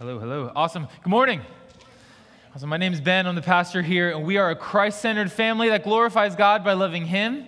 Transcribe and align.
Hello, 0.00 0.18
hello. 0.18 0.50
Awesome. 0.56 0.88
Good 1.02 1.10
morning. 1.10 1.42
Awesome. 2.54 2.70
My 2.70 2.78
name 2.78 2.94
is 2.94 3.02
Ben. 3.02 3.26
I'm 3.26 3.34
the 3.34 3.42
pastor 3.42 3.82
here, 3.82 4.12
and 4.12 4.24
we 4.24 4.38
are 4.38 4.48
a 4.48 4.56
Christ 4.56 5.02
centered 5.02 5.30
family 5.30 5.68
that 5.68 5.84
glorifies 5.84 6.34
God 6.34 6.64
by 6.64 6.72
loving 6.72 7.04
Him, 7.04 7.44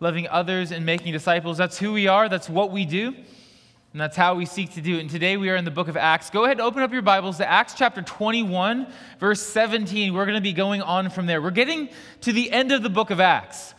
loving 0.00 0.26
others, 0.26 0.72
and 0.72 0.86
making 0.86 1.12
disciples. 1.12 1.58
That's 1.58 1.78
who 1.78 1.92
we 1.92 2.08
are, 2.08 2.30
that's 2.30 2.48
what 2.48 2.70
we 2.70 2.86
do, 2.86 3.08
and 3.08 4.00
that's 4.00 4.16
how 4.16 4.34
we 4.34 4.46
seek 4.46 4.72
to 4.76 4.80
do 4.80 4.96
it. 4.96 5.00
And 5.00 5.10
today 5.10 5.36
we 5.36 5.50
are 5.50 5.56
in 5.56 5.66
the 5.66 5.70
book 5.70 5.88
of 5.88 5.96
Acts. 5.98 6.30
Go 6.30 6.44
ahead 6.44 6.56
and 6.56 6.62
open 6.62 6.82
up 6.82 6.90
your 6.90 7.02
Bibles 7.02 7.36
to 7.36 7.46
Acts 7.46 7.74
chapter 7.74 8.00
21, 8.00 8.86
verse 9.18 9.42
17. 9.42 10.14
We're 10.14 10.24
going 10.24 10.38
to 10.38 10.40
be 10.40 10.54
going 10.54 10.80
on 10.80 11.10
from 11.10 11.26
there. 11.26 11.42
We're 11.42 11.50
getting 11.50 11.90
to 12.22 12.32
the 12.32 12.50
end 12.50 12.72
of 12.72 12.82
the 12.82 12.88
book 12.88 13.10
of 13.10 13.20
Acts. 13.20 13.74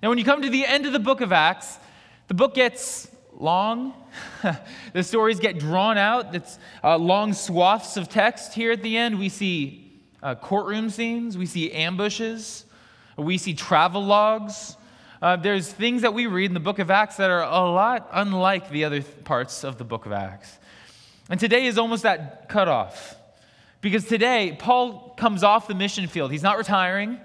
Now, 0.00 0.10
when 0.10 0.18
you 0.18 0.24
come 0.24 0.42
to 0.42 0.48
the 0.48 0.64
end 0.64 0.86
of 0.86 0.92
the 0.92 1.00
book 1.00 1.20
of 1.20 1.32
Acts, 1.32 1.80
the 2.28 2.34
book 2.34 2.54
gets 2.54 3.08
long. 3.40 3.94
the 4.92 5.02
stories 5.02 5.40
get 5.40 5.58
drawn 5.58 5.98
out. 5.98 6.34
It's 6.34 6.58
uh, 6.82 6.96
long 6.98 7.32
swaths 7.32 7.96
of 7.96 8.08
text 8.08 8.54
here 8.54 8.72
at 8.72 8.82
the 8.82 8.96
end. 8.96 9.18
We 9.18 9.28
see 9.28 10.00
uh, 10.22 10.34
courtroom 10.34 10.90
scenes, 10.90 11.36
we 11.36 11.46
see 11.46 11.70
ambushes, 11.72 12.64
we 13.16 13.38
see 13.38 13.54
travel 13.54 14.02
logs. 14.04 14.76
Uh, 15.20 15.36
there's 15.36 15.72
things 15.72 16.02
that 16.02 16.12
we 16.12 16.26
read 16.26 16.46
in 16.46 16.54
the 16.54 16.60
book 16.60 16.78
of 16.78 16.90
Acts 16.90 17.16
that 17.16 17.30
are 17.30 17.42
a 17.42 17.70
lot 17.70 18.08
unlike 18.12 18.70
the 18.70 18.84
other 18.84 19.00
th- 19.00 19.24
parts 19.24 19.64
of 19.64 19.78
the 19.78 19.84
book 19.84 20.06
of 20.06 20.12
Acts. 20.12 20.58
And 21.30 21.40
today 21.40 21.66
is 21.66 21.78
almost 21.78 22.02
that 22.02 22.48
cutoff. 22.48 23.16
Because 23.80 24.06
today, 24.06 24.56
Paul 24.58 25.14
comes 25.16 25.42
off 25.42 25.68
the 25.68 25.74
mission 25.74 26.06
field. 26.06 26.32
He's 26.32 26.42
not 26.42 26.58
retiring, 26.58 27.20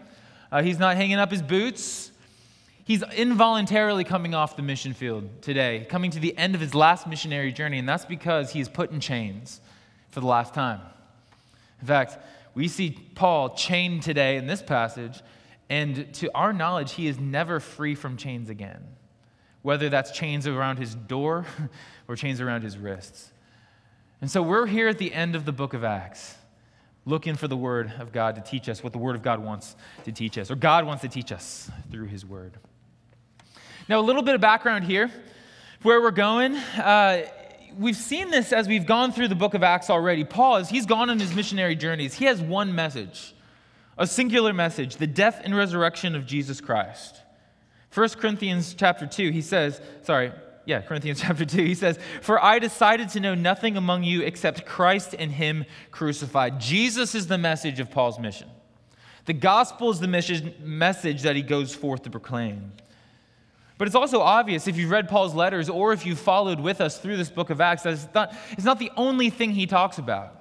uh, 0.51 0.61
he's 0.61 0.79
not 0.79 0.97
hanging 0.97 1.17
up 1.17 1.31
his 1.31 1.41
boots. 1.41 2.08
He's 2.89 3.03
involuntarily 3.03 4.03
coming 4.03 4.33
off 4.33 4.55
the 4.55 4.63
mission 4.63 4.95
field 4.95 5.43
today, 5.43 5.85
coming 5.87 6.09
to 6.09 6.19
the 6.19 6.35
end 6.35 6.55
of 6.55 6.61
his 6.61 6.73
last 6.73 7.05
missionary 7.05 7.51
journey, 7.51 7.77
and 7.77 7.87
that's 7.87 8.03
because 8.03 8.49
he's 8.49 8.67
put 8.67 8.89
in 8.89 8.99
chains 8.99 9.61
for 10.09 10.21
the 10.21 10.25
last 10.25 10.55
time. 10.55 10.81
In 11.81 11.85
fact, 11.85 12.17
we 12.55 12.67
see 12.67 12.97
Paul 13.13 13.51
chained 13.51 14.01
today 14.01 14.37
in 14.37 14.47
this 14.47 14.63
passage, 14.63 15.21
and 15.69 16.11
to 16.15 16.31
our 16.33 16.51
knowledge, 16.51 16.93
he 16.93 17.05
is 17.05 17.19
never 17.19 17.59
free 17.59 17.93
from 17.93 18.17
chains 18.17 18.49
again, 18.49 18.81
whether 19.61 19.89
that's 19.89 20.09
chains 20.09 20.47
around 20.47 20.77
his 20.77 20.95
door 20.95 21.45
or 22.07 22.15
chains 22.15 22.41
around 22.41 22.63
his 22.63 22.75
wrists. 22.75 23.31
And 24.19 24.31
so 24.31 24.41
we're 24.41 24.65
here 24.65 24.87
at 24.87 24.97
the 24.97 25.13
end 25.13 25.35
of 25.35 25.45
the 25.45 25.51
book 25.51 25.75
of 25.75 25.83
Acts, 25.83 26.33
looking 27.05 27.35
for 27.35 27.47
the 27.47 27.55
Word 27.55 27.93
of 27.99 28.11
God 28.11 28.33
to 28.37 28.41
teach 28.41 28.67
us 28.67 28.83
what 28.83 28.93
the 28.93 28.99
Word 28.99 29.15
of 29.15 29.21
God 29.21 29.43
wants 29.45 29.75
to 30.05 30.11
teach 30.11 30.39
us, 30.39 30.49
or 30.49 30.55
God 30.55 30.87
wants 30.87 31.03
to 31.03 31.07
teach 31.07 31.31
us 31.31 31.69
through 31.91 32.07
His 32.07 32.25
Word. 32.25 32.57
Now, 33.89 33.99
a 33.99 34.01
little 34.01 34.21
bit 34.21 34.35
of 34.35 34.41
background 34.41 34.85
here 34.85 35.09
where 35.81 35.99
we're 35.99 36.11
going. 36.11 36.55
Uh, 36.55 37.25
we've 37.75 37.95
seen 37.95 38.29
this 38.29 38.53
as 38.53 38.67
we've 38.67 38.85
gone 38.85 39.11
through 39.11 39.29
the 39.29 39.35
book 39.35 39.55
of 39.55 39.63
Acts 39.63 39.89
already. 39.89 40.23
Paul, 40.23 40.57
as 40.57 40.69
he's 40.69 40.85
gone 40.85 41.09
on 41.09 41.17
his 41.17 41.33
missionary 41.33 41.75
journeys, 41.75 42.13
he 42.13 42.25
has 42.25 42.39
one 42.39 42.75
message, 42.75 43.33
a 43.97 44.05
singular 44.05 44.53
message 44.53 44.97
the 44.97 45.07
death 45.07 45.41
and 45.43 45.57
resurrection 45.57 46.15
of 46.15 46.27
Jesus 46.27 46.61
Christ. 46.61 47.19
1 47.91 48.09
Corinthians 48.09 48.75
chapter 48.75 49.07
2, 49.07 49.31
he 49.31 49.41
says, 49.41 49.81
sorry, 50.03 50.33
yeah, 50.65 50.81
Corinthians 50.81 51.19
chapter 51.23 51.43
2, 51.43 51.65
he 51.65 51.73
says, 51.73 51.97
For 52.21 52.39
I 52.43 52.59
decided 52.59 53.09
to 53.09 53.19
know 53.19 53.33
nothing 53.33 53.75
among 53.75 54.03
you 54.03 54.21
except 54.21 54.67
Christ 54.67 55.15
and 55.17 55.31
Him 55.31 55.65
crucified. 55.89 56.61
Jesus 56.61 57.15
is 57.15 57.25
the 57.25 57.39
message 57.39 57.79
of 57.79 57.89
Paul's 57.89 58.19
mission. 58.19 58.49
The 59.25 59.33
gospel 59.33 59.89
is 59.89 59.99
the 59.99 60.07
message 60.07 61.23
that 61.23 61.35
he 61.35 61.41
goes 61.41 61.73
forth 61.73 62.03
to 62.03 62.11
proclaim. 62.11 62.71
But 63.79 63.87
it's 63.87 63.95
also 63.95 64.19
obvious 64.19 64.67
if 64.67 64.75
you've 64.75 64.91
read 64.91 65.07
Paul's 65.07 65.33
letters 65.33 65.69
or 65.69 65.93
if 65.93 66.05
you've 66.05 66.19
followed 66.19 66.59
with 66.59 66.81
us 66.81 66.99
through 66.99 67.15
this 67.15 67.29
book 67.29 67.49
of 67.49 67.61
Acts 67.61 67.83
that 67.83 67.93
it's 67.93 68.07
not, 68.13 68.35
it's 68.51 68.65
not 68.65 68.77
the 68.77 68.91
only 68.97 69.29
thing 69.29 69.51
he 69.51 69.65
talks 69.65 69.97
about. 69.97 70.35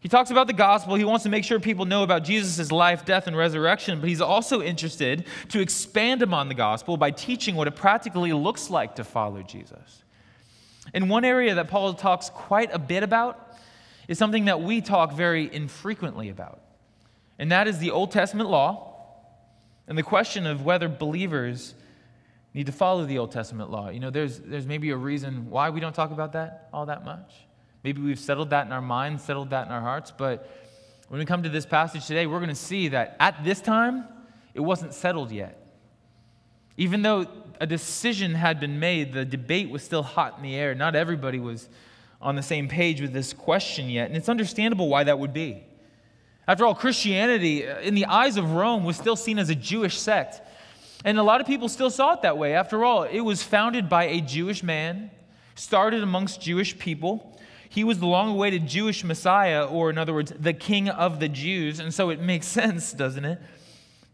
He 0.00 0.10
talks 0.10 0.30
about 0.30 0.46
the 0.46 0.52
gospel. 0.52 0.94
He 0.94 1.02
wants 1.02 1.22
to 1.22 1.30
make 1.30 1.42
sure 1.42 1.58
people 1.58 1.86
know 1.86 2.02
about 2.02 2.22
Jesus' 2.22 2.70
life, 2.70 3.06
death, 3.06 3.26
and 3.26 3.34
resurrection, 3.34 3.98
but 3.98 4.10
he's 4.10 4.20
also 4.20 4.60
interested 4.60 5.24
to 5.48 5.60
expand 5.60 6.20
upon 6.20 6.48
the 6.48 6.54
gospel 6.54 6.98
by 6.98 7.10
teaching 7.10 7.56
what 7.56 7.66
it 7.66 7.76
practically 7.76 8.34
looks 8.34 8.68
like 8.68 8.96
to 8.96 9.04
follow 9.04 9.42
Jesus. 9.42 10.04
And 10.92 11.08
one 11.08 11.24
area 11.24 11.54
that 11.54 11.68
Paul 11.68 11.94
talks 11.94 12.28
quite 12.28 12.68
a 12.74 12.78
bit 12.78 13.02
about 13.02 13.56
is 14.06 14.18
something 14.18 14.44
that 14.44 14.60
we 14.60 14.82
talk 14.82 15.14
very 15.14 15.52
infrequently 15.52 16.28
about, 16.28 16.60
and 17.38 17.50
that 17.50 17.68
is 17.68 17.78
the 17.78 17.90
Old 17.90 18.12
Testament 18.12 18.50
law 18.50 18.92
and 19.88 19.96
the 19.96 20.02
question 20.02 20.46
of 20.46 20.62
whether 20.62 20.90
believers 20.90 21.74
need 22.56 22.66
to 22.66 22.72
follow 22.72 23.04
the 23.04 23.18
Old 23.18 23.30
Testament 23.30 23.70
law. 23.70 23.90
You 23.90 24.00
know, 24.00 24.08
there's, 24.08 24.40
there's 24.40 24.66
maybe 24.66 24.88
a 24.88 24.96
reason 24.96 25.50
why 25.50 25.68
we 25.68 25.78
don't 25.78 25.94
talk 25.94 26.10
about 26.10 26.32
that 26.32 26.70
all 26.72 26.86
that 26.86 27.04
much. 27.04 27.34
Maybe 27.84 28.00
we've 28.00 28.18
settled 28.18 28.50
that 28.50 28.66
in 28.66 28.72
our 28.72 28.80
minds, 28.80 29.22
settled 29.22 29.50
that 29.50 29.66
in 29.66 29.72
our 29.72 29.82
hearts, 29.82 30.10
but 30.16 30.50
when 31.08 31.20
we 31.20 31.26
come 31.26 31.42
to 31.42 31.50
this 31.50 31.66
passage 31.66 32.06
today, 32.06 32.26
we're 32.26 32.38
going 32.38 32.48
to 32.48 32.54
see 32.54 32.88
that 32.88 33.14
at 33.20 33.44
this 33.44 33.60
time, 33.60 34.08
it 34.54 34.60
wasn't 34.60 34.94
settled 34.94 35.30
yet. 35.30 35.62
Even 36.78 37.02
though 37.02 37.26
a 37.60 37.66
decision 37.66 38.34
had 38.34 38.58
been 38.58 38.80
made, 38.80 39.12
the 39.12 39.24
debate 39.24 39.70
was 39.70 39.82
still 39.82 40.02
hot 40.02 40.38
in 40.38 40.42
the 40.42 40.54
air. 40.54 40.74
Not 40.74 40.96
everybody 40.96 41.38
was 41.38 41.68
on 42.20 42.36
the 42.36 42.42
same 42.42 42.68
page 42.68 43.02
with 43.02 43.12
this 43.12 43.34
question 43.34 43.90
yet, 43.90 44.08
and 44.08 44.16
it's 44.16 44.30
understandable 44.30 44.88
why 44.88 45.04
that 45.04 45.18
would 45.18 45.34
be. 45.34 45.62
After 46.48 46.64
all, 46.64 46.74
Christianity, 46.74 47.68
uh, 47.68 47.80
in 47.80 47.94
the 47.94 48.06
eyes 48.06 48.38
of 48.38 48.52
Rome, 48.52 48.84
was 48.84 48.96
still 48.96 49.16
seen 49.16 49.38
as 49.38 49.50
a 49.50 49.54
Jewish 49.54 49.98
sect. 49.98 50.40
And 51.04 51.18
a 51.18 51.22
lot 51.22 51.40
of 51.40 51.46
people 51.46 51.68
still 51.68 51.90
saw 51.90 52.12
it 52.14 52.22
that 52.22 52.38
way. 52.38 52.54
After 52.54 52.84
all, 52.84 53.04
it 53.04 53.20
was 53.20 53.42
founded 53.42 53.88
by 53.88 54.04
a 54.04 54.20
Jewish 54.20 54.62
man, 54.62 55.10
started 55.54 56.02
amongst 56.02 56.40
Jewish 56.40 56.78
people. 56.78 57.38
He 57.68 57.84
was 57.84 57.98
the 57.98 58.06
long 58.06 58.30
awaited 58.30 58.66
Jewish 58.66 59.04
Messiah, 59.04 59.66
or 59.66 59.90
in 59.90 59.98
other 59.98 60.14
words, 60.14 60.32
the 60.38 60.52
King 60.52 60.88
of 60.88 61.20
the 61.20 61.28
Jews. 61.28 61.80
And 61.80 61.92
so 61.92 62.10
it 62.10 62.20
makes 62.20 62.46
sense, 62.60 62.92
doesn't 62.92 63.24
it? 63.24 63.40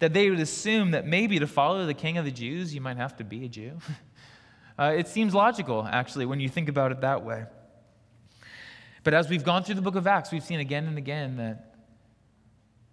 That 0.01 0.13
they 0.13 0.31
would 0.31 0.41
assume 0.41 0.91
that 0.91 1.07
maybe 1.07 1.39
to 1.39 1.47
follow 1.47 1.87
the 1.87 1.95
King 1.95 2.19
of 2.19 2.25
the 2.25 2.31
Jews, 2.31 2.75
you 2.75 2.81
might 2.81 2.97
have 2.97 3.17
to 3.19 3.25
be 3.25 3.45
a 3.45 3.49
Jew. 3.49 3.79
Uh, 4.79 4.95
it 4.97 5.07
seems 5.07 5.35
logical, 5.35 5.87
actually, 5.89 6.25
when 6.25 6.41
you 6.41 6.49
think 6.49 6.67
about 6.67 6.91
it 6.93 7.03
that 7.03 7.23
way. 7.23 7.45
But 9.05 9.13
as 9.13 9.29
we've 9.29 9.45
gone 9.45 9.65
through 9.65 9.75
the 9.75 9.83
book 9.83 9.97
of 9.97 10.07
Acts, 10.07 10.33
we've 10.33 10.43
seen 10.43 10.61
again 10.61 10.87
and 10.87 10.97
again 10.97 11.37
that 11.37 11.75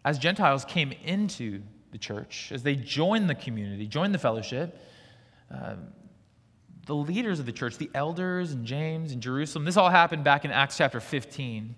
as 0.03 0.19
Gentiles 0.19 0.65
came 0.65 0.91
into 0.91 1.61
the 1.91 1.97
church, 1.97 2.51
as 2.53 2.63
they 2.63 2.75
join 2.75 3.27
the 3.27 3.35
community, 3.35 3.87
join 3.87 4.11
the 4.11 4.17
fellowship, 4.17 4.79
uh, 5.53 5.75
the 6.85 6.95
leaders 6.95 7.39
of 7.39 7.45
the 7.45 7.51
church, 7.51 7.77
the 7.77 7.89
elders 7.93 8.51
and 8.51 8.65
James 8.65 9.11
and 9.11 9.21
Jerusalem, 9.21 9.65
this 9.65 9.77
all 9.77 9.89
happened 9.89 10.23
back 10.23 10.43
in 10.43 10.51
Acts 10.51 10.77
chapter 10.77 10.99
15. 10.99 11.75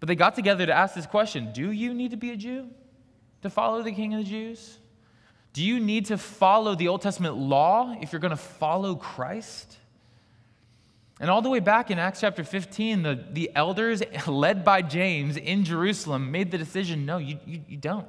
But 0.00 0.08
they 0.08 0.14
got 0.16 0.34
together 0.34 0.66
to 0.66 0.72
ask 0.72 0.94
this 0.94 1.06
question 1.06 1.52
Do 1.52 1.70
you 1.70 1.94
need 1.94 2.10
to 2.10 2.16
be 2.16 2.30
a 2.30 2.36
Jew 2.36 2.68
to 3.42 3.50
follow 3.50 3.82
the 3.82 3.92
King 3.92 4.14
of 4.14 4.24
the 4.24 4.30
Jews? 4.30 4.78
Do 5.52 5.62
you 5.62 5.78
need 5.78 6.06
to 6.06 6.18
follow 6.18 6.74
the 6.74 6.88
Old 6.88 7.02
Testament 7.02 7.36
law 7.36 7.94
if 8.00 8.12
you're 8.12 8.20
going 8.20 8.30
to 8.30 8.36
follow 8.36 8.96
Christ? 8.96 9.76
And 11.20 11.30
all 11.30 11.42
the 11.42 11.50
way 11.50 11.60
back 11.60 11.90
in 11.90 11.98
Acts 11.98 12.20
chapter 12.20 12.42
15, 12.42 13.02
the, 13.02 13.24
the 13.30 13.50
elders, 13.54 14.02
led 14.26 14.64
by 14.64 14.82
James 14.82 15.36
in 15.36 15.64
Jerusalem, 15.64 16.32
made 16.32 16.50
the 16.50 16.58
decision 16.58 17.06
no, 17.06 17.18
you, 17.18 17.38
you, 17.46 17.60
you 17.68 17.76
don't. 17.76 18.08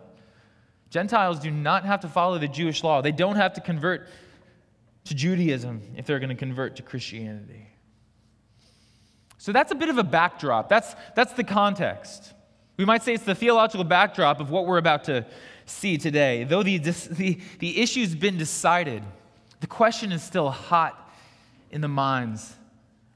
Gentiles 0.90 1.40
do 1.40 1.52
not 1.52 1.86
have 1.86 2.02
to 2.02 2.08
follow 2.08 2.38
the 2.38 2.48
Jewish 2.48 2.84
law. 2.84 3.02
They 3.02 3.12
don't 3.12 3.36
have 3.36 3.54
to 3.54 3.62
convert 3.62 4.08
to 5.06 5.16
Judaism 5.16 5.82
if 5.96 6.06
they're 6.06 6.20
going 6.20 6.30
to 6.30 6.36
convert 6.36 6.78
to 6.78 6.84
Christianity. 6.84 7.68
So 9.38 9.52
that's 9.52 9.72
a 9.72 9.76
bit 9.76 9.90
of 9.90 9.98
a 9.98 10.04
backdrop. 10.04 10.70
That's, 10.70 10.96
that's 11.16 11.34
the 11.34 11.44
context. 11.44 12.34
We 12.78 12.86
might 12.86 13.04
say 13.04 13.14
it's 13.14 13.24
the 13.24 13.36
theological 13.36 13.84
backdrop 13.84 14.40
of 14.40 14.50
what 14.50 14.66
we're 14.66 14.78
about 14.78 15.06
to 15.06 15.26
see 15.66 15.98
today. 15.98 16.44
Though 16.44 16.64
the, 16.64 16.78
the, 16.78 17.40
the 17.60 17.82
issue's 17.82 18.16
been 18.16 18.38
decided, 18.38 19.04
the 19.60 19.68
question 19.68 20.12
is 20.12 20.24
still 20.24 20.50
hot 20.50 21.14
in 21.72 21.82
the 21.82 21.88
minds 21.88 22.56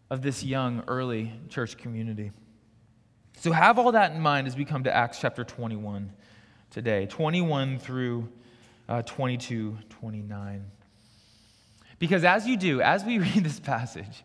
of 0.10 0.22
this 0.22 0.44
young, 0.44 0.83
early 0.88 1.31
church 1.50 1.77
community. 1.77 2.31
So 3.38 3.51
have 3.51 3.80
all 3.80 3.92
that 3.94 4.12
in 4.12 4.19
mind 4.19 4.48
as 4.48 4.56
we 4.56 4.65
come 4.65 4.83
to 4.83 4.95
Acts 4.95 5.19
chapter 5.19 5.44
21 5.44 6.12
today 6.69 7.06
21 7.06 7.80
through 7.80 8.30
uh, 8.88 9.01
22, 9.04 9.77
29. 9.89 10.66
Because 12.00 12.24
as 12.24 12.48
you 12.48 12.57
do, 12.57 12.81
as 12.81 13.04
we 13.04 13.19
read 13.19 13.44
this 13.44 13.60
passage, 13.60 14.24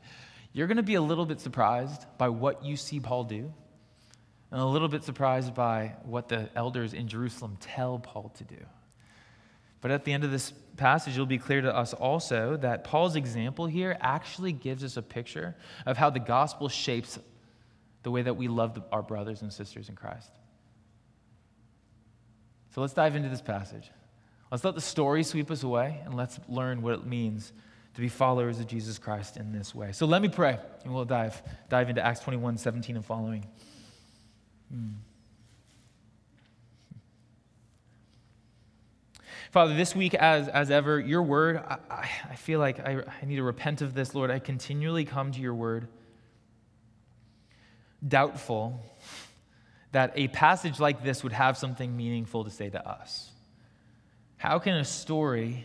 you're 0.52 0.67
going 0.67 0.76
to 0.76 0.82
be 0.82 0.94
a 0.94 1.02
little 1.02 1.26
bit 1.26 1.41
surprised 1.41 2.06
by 2.17 2.29
what 2.29 2.64
you 2.64 2.76
see 2.76 3.00
Paul 3.00 3.25
do, 3.25 3.52
and 4.50 4.61
a 4.61 4.64
little 4.64 4.88
bit 4.88 5.02
surprised 5.02 5.55
by 5.55 5.94
what 6.05 6.29
the 6.29 6.49
elders 6.55 6.94
in 6.94 7.08
Jerusalem 7.08 7.56
tell 7.61 7.99
Paul 7.99 8.32
to 8.37 8.44
do. 8.44 8.64
But 9.81 9.90
at 9.90 10.05
the 10.05 10.12
end 10.12 10.25
of 10.25 10.31
this 10.31 10.52
passage, 10.76 11.14
it'll 11.14 11.26
be 11.26 11.38
clear 11.38 11.61
to 11.61 11.75
us 11.75 11.93
also 11.93 12.56
that 12.58 12.85
Paul's 12.85 13.17
example 13.17 13.67
here 13.67 13.99
actually 14.00 14.52
gives 14.52 14.82
us 14.82 14.97
a 14.97 15.02
picture 15.02 15.56
of 15.85 15.99
how 15.99 16.08
the 16.08 16.20
gospel 16.20 16.69
shapes 16.69 17.19
the 18.02 18.11
way 18.11 18.23
that 18.23 18.37
we 18.37 18.49
love 18.49 18.81
our 18.93 19.02
brothers 19.02 19.43
and 19.43 19.52
sisters 19.52 19.88
in 19.88 19.97
Christ. 19.97 20.31
So 22.75 22.81
let's 22.81 22.93
dive 22.93 23.15
into 23.15 23.29
this 23.29 23.41
passage. 23.41 23.88
Let's 24.50 24.65
let 24.65 24.75
the 24.75 24.81
story 24.81 25.23
sweep 25.23 25.49
us 25.53 25.62
away 25.62 26.00
and 26.05 26.15
let's 26.15 26.41
learn 26.49 26.82
what 26.82 26.94
it 26.94 27.06
means 27.06 27.53
to 27.94 28.00
be 28.00 28.09
followers 28.09 28.59
of 28.59 28.67
Jesus 28.67 28.99
Christ 28.99 29.37
in 29.37 29.53
this 29.53 29.73
way. 29.73 29.93
So 29.93 30.06
let 30.06 30.21
me 30.21 30.29
pray 30.29 30.59
and 30.82 30.93
we'll 30.93 31.05
dive, 31.05 31.41
dive 31.69 31.88
into 31.88 32.05
Acts 32.05 32.19
21 32.19 32.59
17 32.59 32.97
and 32.97 33.05
following. 33.05 33.47
Hmm. 34.73 34.88
Father, 39.53 39.76
this 39.76 39.94
week, 39.94 40.15
as, 40.15 40.49
as 40.49 40.73
ever, 40.73 40.99
your 40.99 41.23
word, 41.23 41.59
I, 41.59 42.11
I 42.29 42.35
feel 42.35 42.59
like 42.59 42.81
I, 42.81 43.05
I 43.23 43.25
need 43.25 43.37
to 43.37 43.44
repent 43.44 43.82
of 43.82 43.94
this, 43.94 44.17
Lord. 44.17 44.32
I 44.32 44.41
continually 44.41 45.05
come 45.05 45.31
to 45.31 45.41
your 45.41 45.55
word 45.55 45.87
doubtful 48.06 48.85
that 49.94 50.12
a 50.17 50.26
passage 50.26 50.81
like 50.81 51.05
this 51.05 51.23
would 51.23 51.32
have 51.32 51.56
something 51.56 51.96
meaningful 51.96 52.43
to 52.43 52.50
say 52.50 52.69
to 52.69 52.88
us. 52.88 53.31
How 54.37 54.58
can 54.58 54.75
a 54.75 54.85
story 54.85 55.64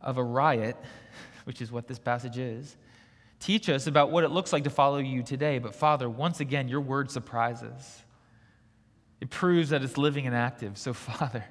of 0.00 0.18
a 0.18 0.24
riot, 0.24 0.76
which 1.44 1.62
is 1.62 1.70
what 1.70 1.86
this 1.86 2.00
passage 2.00 2.36
is, 2.36 2.76
teach 3.38 3.68
us 3.68 3.86
about 3.86 4.10
what 4.10 4.24
it 4.24 4.30
looks 4.32 4.52
like 4.52 4.64
to 4.64 4.70
follow 4.70 4.98
you 4.98 5.22
today? 5.22 5.60
But 5.60 5.76
Father, 5.76 6.10
once 6.10 6.40
again, 6.40 6.66
your 6.66 6.80
word 6.80 7.12
surprises. 7.12 8.02
It 9.20 9.30
proves 9.30 9.70
that 9.70 9.84
it's 9.84 9.96
living 9.96 10.26
and 10.26 10.34
active. 10.34 10.76
So, 10.76 10.92
Father, 10.92 11.44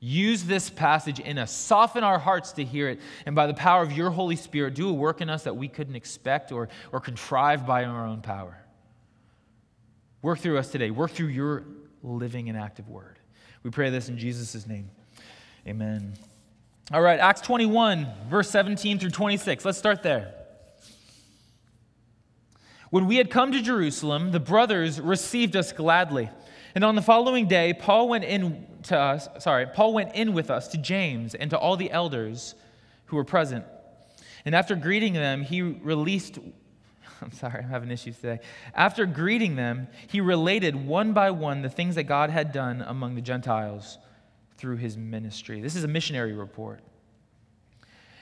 use 0.00 0.44
this 0.44 0.70
passage 0.70 1.20
in 1.20 1.36
us. 1.36 1.52
Soften 1.52 2.04
our 2.04 2.18
hearts 2.18 2.52
to 2.52 2.64
hear 2.64 2.88
it. 2.88 3.00
And 3.26 3.36
by 3.36 3.46
the 3.46 3.54
power 3.54 3.82
of 3.82 3.92
your 3.92 4.08
Holy 4.08 4.36
Spirit, 4.36 4.72
do 4.72 4.88
a 4.88 4.92
work 4.94 5.20
in 5.20 5.28
us 5.28 5.44
that 5.44 5.58
we 5.58 5.68
couldn't 5.68 5.94
expect 5.94 6.52
or, 6.52 6.70
or 6.90 7.00
contrive 7.00 7.66
by 7.66 7.84
our 7.84 8.06
own 8.06 8.22
power. 8.22 8.61
Work 10.22 10.38
through 10.38 10.58
us 10.58 10.70
today. 10.70 10.90
Work 10.90 11.10
through 11.10 11.28
your 11.28 11.64
living 12.02 12.48
and 12.48 12.56
active 12.56 12.88
word. 12.88 13.18
We 13.64 13.70
pray 13.70 13.90
this 13.90 14.08
in 14.08 14.16
Jesus' 14.16 14.66
name. 14.66 14.88
Amen. 15.66 16.14
All 16.92 17.02
right, 17.02 17.18
Acts 17.18 17.40
21, 17.42 18.08
verse 18.28 18.50
17 18.50 18.98
through 18.98 19.10
26. 19.10 19.64
Let's 19.64 19.78
start 19.78 20.02
there. 20.02 20.34
When 22.90 23.06
we 23.06 23.16
had 23.16 23.30
come 23.30 23.52
to 23.52 23.62
Jerusalem, 23.62 24.32
the 24.32 24.40
brothers 24.40 25.00
received 25.00 25.56
us 25.56 25.72
gladly. 25.72 26.28
And 26.74 26.84
on 26.84 26.94
the 26.94 27.02
following 27.02 27.48
day, 27.48 27.72
Paul 27.72 28.08
went 28.08 28.24
in 28.24 28.66
to 28.84 28.98
us, 28.98 29.28
sorry, 29.38 29.66
Paul 29.66 29.94
went 29.94 30.14
in 30.14 30.34
with 30.34 30.50
us 30.50 30.68
to 30.68 30.78
James 30.78 31.34
and 31.34 31.50
to 31.50 31.58
all 31.58 31.76
the 31.76 31.90
elders 31.90 32.54
who 33.06 33.16
were 33.16 33.24
present. 33.24 33.64
And 34.44 34.54
after 34.54 34.74
greeting 34.74 35.14
them, 35.14 35.42
he 35.42 35.62
released 35.62 36.38
I'm 37.32 37.32
sorry, 37.32 37.62
I'm 37.62 37.70
having 37.70 37.90
issues 37.90 38.16
today. 38.16 38.40
After 38.74 39.06
greeting 39.06 39.56
them, 39.56 39.88
he 40.08 40.20
related 40.20 40.74
one 40.74 41.12
by 41.12 41.30
one 41.30 41.62
the 41.62 41.68
things 41.68 41.94
that 41.94 42.04
God 42.04 42.30
had 42.30 42.52
done 42.52 42.82
among 42.86 43.14
the 43.14 43.20
Gentiles 43.20 43.98
through 44.56 44.76
his 44.76 44.96
ministry. 44.96 45.60
This 45.60 45.76
is 45.76 45.84
a 45.84 45.88
missionary 45.88 46.32
report. 46.32 46.80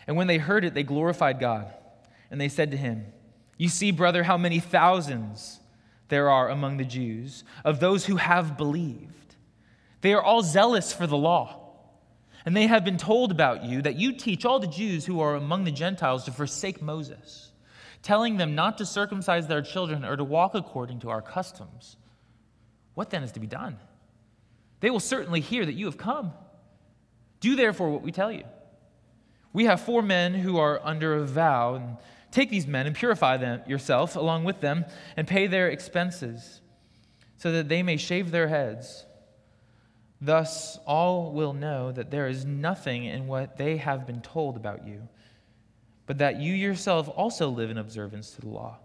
And 0.07 0.17
when 0.17 0.27
they 0.27 0.39
heard 0.39 0.65
it, 0.65 0.75
they 0.75 0.83
glorified 0.83 1.39
God. 1.39 1.73
And 2.31 2.41
they 2.41 2.49
said 2.49 2.71
to 2.73 2.77
him, 2.77 3.07
You 3.57 3.69
see, 3.69 3.91
brother, 3.91 4.23
how 4.23 4.37
many 4.37 4.61
thousands 4.61 5.61
there 6.09 6.29
are 6.29 6.49
among 6.49 6.77
the 6.77 6.85
Jews 6.85 7.45
of 7.65 7.81
those 7.81 8.05
who 8.05 8.17
have 8.17 8.57
believed. 8.57 9.37
They 10.03 10.13
are 10.13 10.23
all 10.23 10.43
zealous 10.43 10.93
for 10.93 11.07
the 11.07 11.17
law. 11.17 11.57
And 12.45 12.57
they 12.57 12.67
have 12.67 12.85
been 12.85 12.97
told 12.97 13.31
about 13.31 13.65
you 13.65 13.83
that 13.83 13.97
you 13.97 14.13
teach 14.13 14.45
all 14.45 14.59
the 14.59 14.67
Jews 14.67 15.07
who 15.07 15.21
are 15.21 15.37
among 15.37 15.65
the 15.65 15.71
Gentiles 15.71 16.25
to 16.25 16.33
forsake 16.33 16.83
Moses 16.83 17.50
telling 18.03 18.37
them 18.37 18.55
not 18.55 18.79
to 18.79 18.87
circumcise 18.87 19.47
their 19.47 19.63
children 19.63 20.05
or 20.05 20.17
to 20.17 20.25
walk 20.25 20.55
according 20.55 21.01
to 21.01 21.11
our 21.11 21.23
customs. 21.23 21.97
What 22.95 23.11
then 23.11 23.23
is 23.23 23.33
to 23.33 23.41
be 23.41 23.47
done? 23.47 23.79
They 24.81 24.91
will 24.91 25.01
certainly 25.01 25.41
hear 25.41 25.65
that 25.65 25.75
you 25.75 25.87
have 25.87 25.99
come. 25.99 26.33
Do 27.41 27.57
therefore 27.57 27.91
what 27.91 28.03
we 28.03 28.13
tell 28.13 28.33
you. 28.33 28.45
We 29.53 29.65
have 29.65 29.81
four 29.81 30.03
men 30.03 30.35
who 30.35 30.59
are 30.59 30.81
under 30.83 31.15
a 31.15 31.27
vow, 31.27 31.75
and 31.75 31.97
take 32.31 32.51
these 32.51 32.67
men 32.67 32.87
and 32.87 32.95
purify 32.95 33.37
them 33.37 33.63
yourself 33.67 34.17
along 34.17 34.45
with 34.45 34.61
them, 34.61 34.85
and 35.17 35.27
pay 35.27 35.47
their 35.47 35.69
expenses, 35.69 36.61
so 37.37 37.53
that 37.53 37.69
they 37.69 37.83
may 37.83 37.97
shave 37.97 38.31
their 38.31 38.49
heads. 38.49 39.05
Thus 40.21 40.79
all 40.87 41.33
will 41.33 41.55
know 41.55 41.93
that 41.93 42.11
there 42.11 42.29
is 42.29 42.45
nothing 42.45 43.05
in 43.05 43.27
what 43.27 43.57
they 43.57 43.79
have 43.79 44.07
been 44.07 44.21
told 44.21 44.57
about 44.57 44.87
you 44.87 45.09
but 46.11 46.19
that 46.19 46.41
you 46.41 46.53
yourself 46.53 47.09
also 47.09 47.49
live 47.51 47.71
in 47.71 47.79
observance 47.79 48.33
to 48.33 48.41
the 48.41 48.49
law. 48.49 48.77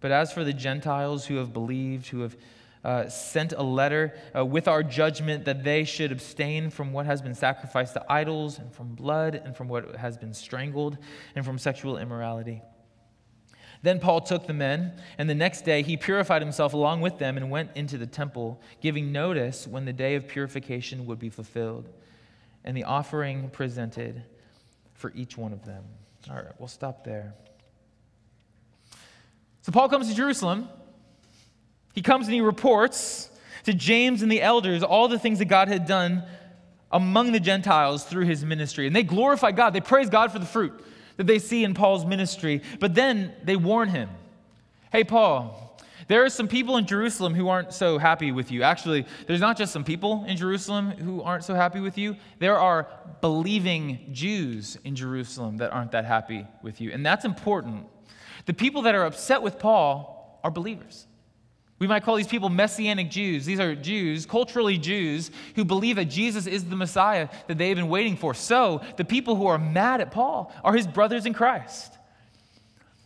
But 0.00 0.10
as 0.10 0.32
for 0.32 0.42
the 0.42 0.54
Gentiles 0.54 1.26
who 1.26 1.36
have 1.36 1.52
believed, 1.52 2.06
who 2.06 2.20
have 2.20 2.34
uh, 2.82 3.10
sent 3.10 3.52
a 3.52 3.62
letter 3.62 4.14
uh, 4.34 4.42
with 4.42 4.66
our 4.66 4.82
judgment 4.82 5.44
that 5.44 5.64
they 5.64 5.84
should 5.84 6.10
abstain 6.10 6.70
from 6.70 6.94
what 6.94 7.04
has 7.04 7.20
been 7.20 7.34
sacrificed 7.34 7.92
to 7.92 8.10
idols, 8.10 8.58
and 8.58 8.72
from 8.72 8.94
blood, 8.94 9.34
and 9.34 9.54
from 9.54 9.68
what 9.68 9.96
has 9.96 10.16
been 10.16 10.32
strangled, 10.32 10.96
and 11.36 11.44
from 11.44 11.58
sexual 11.58 11.98
immorality. 11.98 12.62
Then 13.82 14.00
Paul 14.00 14.22
took 14.22 14.46
the 14.46 14.54
men, 14.54 14.94
and 15.18 15.28
the 15.28 15.34
next 15.34 15.66
day 15.66 15.82
he 15.82 15.98
purified 15.98 16.40
himself 16.40 16.72
along 16.72 17.02
with 17.02 17.18
them 17.18 17.36
and 17.36 17.50
went 17.50 17.72
into 17.74 17.98
the 17.98 18.06
temple, 18.06 18.62
giving 18.80 19.12
notice 19.12 19.66
when 19.66 19.84
the 19.84 19.92
day 19.92 20.14
of 20.14 20.26
purification 20.26 21.04
would 21.04 21.18
be 21.18 21.28
fulfilled, 21.28 21.90
and 22.64 22.74
the 22.74 22.84
offering 22.84 23.50
presented 23.50 24.22
for 24.94 25.12
each 25.14 25.36
one 25.36 25.52
of 25.52 25.66
them. 25.66 25.84
All 26.30 26.36
right, 26.36 26.44
we'll 26.58 26.68
stop 26.68 27.04
there. 27.04 27.34
So 29.62 29.72
Paul 29.72 29.88
comes 29.88 30.08
to 30.08 30.14
Jerusalem. 30.14 30.68
He 31.94 32.02
comes 32.02 32.26
and 32.26 32.34
he 32.34 32.40
reports 32.40 33.30
to 33.64 33.72
James 33.72 34.22
and 34.22 34.30
the 34.30 34.42
elders 34.42 34.82
all 34.82 35.08
the 35.08 35.18
things 35.18 35.38
that 35.38 35.46
God 35.46 35.68
had 35.68 35.86
done 35.86 36.22
among 36.90 37.32
the 37.32 37.40
Gentiles 37.40 38.04
through 38.04 38.24
his 38.26 38.44
ministry. 38.44 38.86
And 38.86 38.94
they 38.94 39.02
glorify 39.02 39.52
God. 39.52 39.72
They 39.72 39.80
praise 39.80 40.08
God 40.08 40.32
for 40.32 40.38
the 40.38 40.46
fruit 40.46 40.72
that 41.16 41.26
they 41.26 41.38
see 41.38 41.64
in 41.64 41.74
Paul's 41.74 42.04
ministry. 42.04 42.62
But 42.80 42.94
then 42.94 43.32
they 43.42 43.56
warn 43.56 43.88
him 43.88 44.10
Hey, 44.92 45.02
Paul, 45.02 45.63
there 46.08 46.24
are 46.24 46.28
some 46.28 46.48
people 46.48 46.76
in 46.76 46.86
Jerusalem 46.86 47.34
who 47.34 47.48
aren't 47.48 47.72
so 47.72 47.98
happy 47.98 48.32
with 48.32 48.50
you. 48.50 48.62
Actually, 48.62 49.06
there's 49.26 49.40
not 49.40 49.56
just 49.56 49.72
some 49.72 49.84
people 49.84 50.24
in 50.26 50.36
Jerusalem 50.36 50.90
who 50.90 51.22
aren't 51.22 51.44
so 51.44 51.54
happy 51.54 51.80
with 51.80 51.96
you. 51.96 52.16
There 52.38 52.58
are 52.58 52.88
believing 53.20 54.10
Jews 54.12 54.76
in 54.84 54.96
Jerusalem 54.96 55.58
that 55.58 55.72
aren't 55.72 55.92
that 55.92 56.04
happy 56.04 56.46
with 56.62 56.80
you. 56.80 56.92
And 56.92 57.04
that's 57.04 57.24
important. 57.24 57.86
The 58.46 58.54
people 58.54 58.82
that 58.82 58.94
are 58.94 59.04
upset 59.04 59.42
with 59.42 59.58
Paul 59.58 60.40
are 60.44 60.50
believers. 60.50 61.06
We 61.78 61.88
might 61.88 62.04
call 62.04 62.16
these 62.16 62.28
people 62.28 62.48
Messianic 62.48 63.10
Jews. 63.10 63.44
These 63.44 63.58
are 63.58 63.74
Jews, 63.74 64.26
culturally 64.26 64.78
Jews, 64.78 65.30
who 65.56 65.64
believe 65.64 65.96
that 65.96 66.06
Jesus 66.06 66.46
is 66.46 66.64
the 66.64 66.76
Messiah 66.76 67.28
that 67.48 67.58
they've 67.58 67.76
been 67.76 67.88
waiting 67.88 68.16
for. 68.16 68.32
So 68.32 68.80
the 68.96 69.04
people 69.04 69.34
who 69.36 69.46
are 69.46 69.58
mad 69.58 70.00
at 70.00 70.10
Paul 70.10 70.52
are 70.62 70.74
his 70.74 70.86
brothers 70.86 71.26
in 71.26 71.34
Christ. 71.34 71.92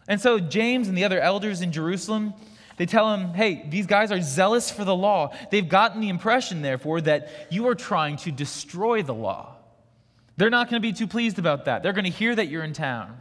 And 0.07 0.21
so 0.21 0.39
James 0.39 0.89
and 0.89 0.97
the 0.97 1.05
other 1.05 1.21
elders 1.21 1.61
in 1.61 1.73
Jerusalem, 1.73 2.35
they 2.79 2.87
tell 2.87 3.13
him, 3.13 3.35
hey, 3.35 3.67
these 3.69 3.87
guys 3.87 4.11
are 4.11 4.21
zealous 4.21 4.71
for 4.71 4.85
the 4.85 4.95
law. 4.95 5.35
They've 5.51 5.69
gotten 5.69 6.01
the 6.01 6.09
impression, 6.09 6.63
therefore, 6.63 7.01
that 7.03 7.29
you 7.51 7.69
are 7.69 7.75
trying 7.75 8.17
to 8.19 8.31
destroy 8.31 9.03
the 9.03 9.15
law. 9.15 9.57
They're 10.37 10.51
not 10.51 10.71
going 10.71 10.81
to 10.81 10.87
be 10.87 10.93
too 10.93 11.09
pleased 11.09 11.39
about 11.39 11.65
that. 11.65 11.83
They're 11.83 11.93
going 11.93 12.05
to 12.05 12.11
hear 12.11 12.35
that 12.35 12.49
you're 12.49 12.63
in 12.63 12.73
town. 12.73 13.21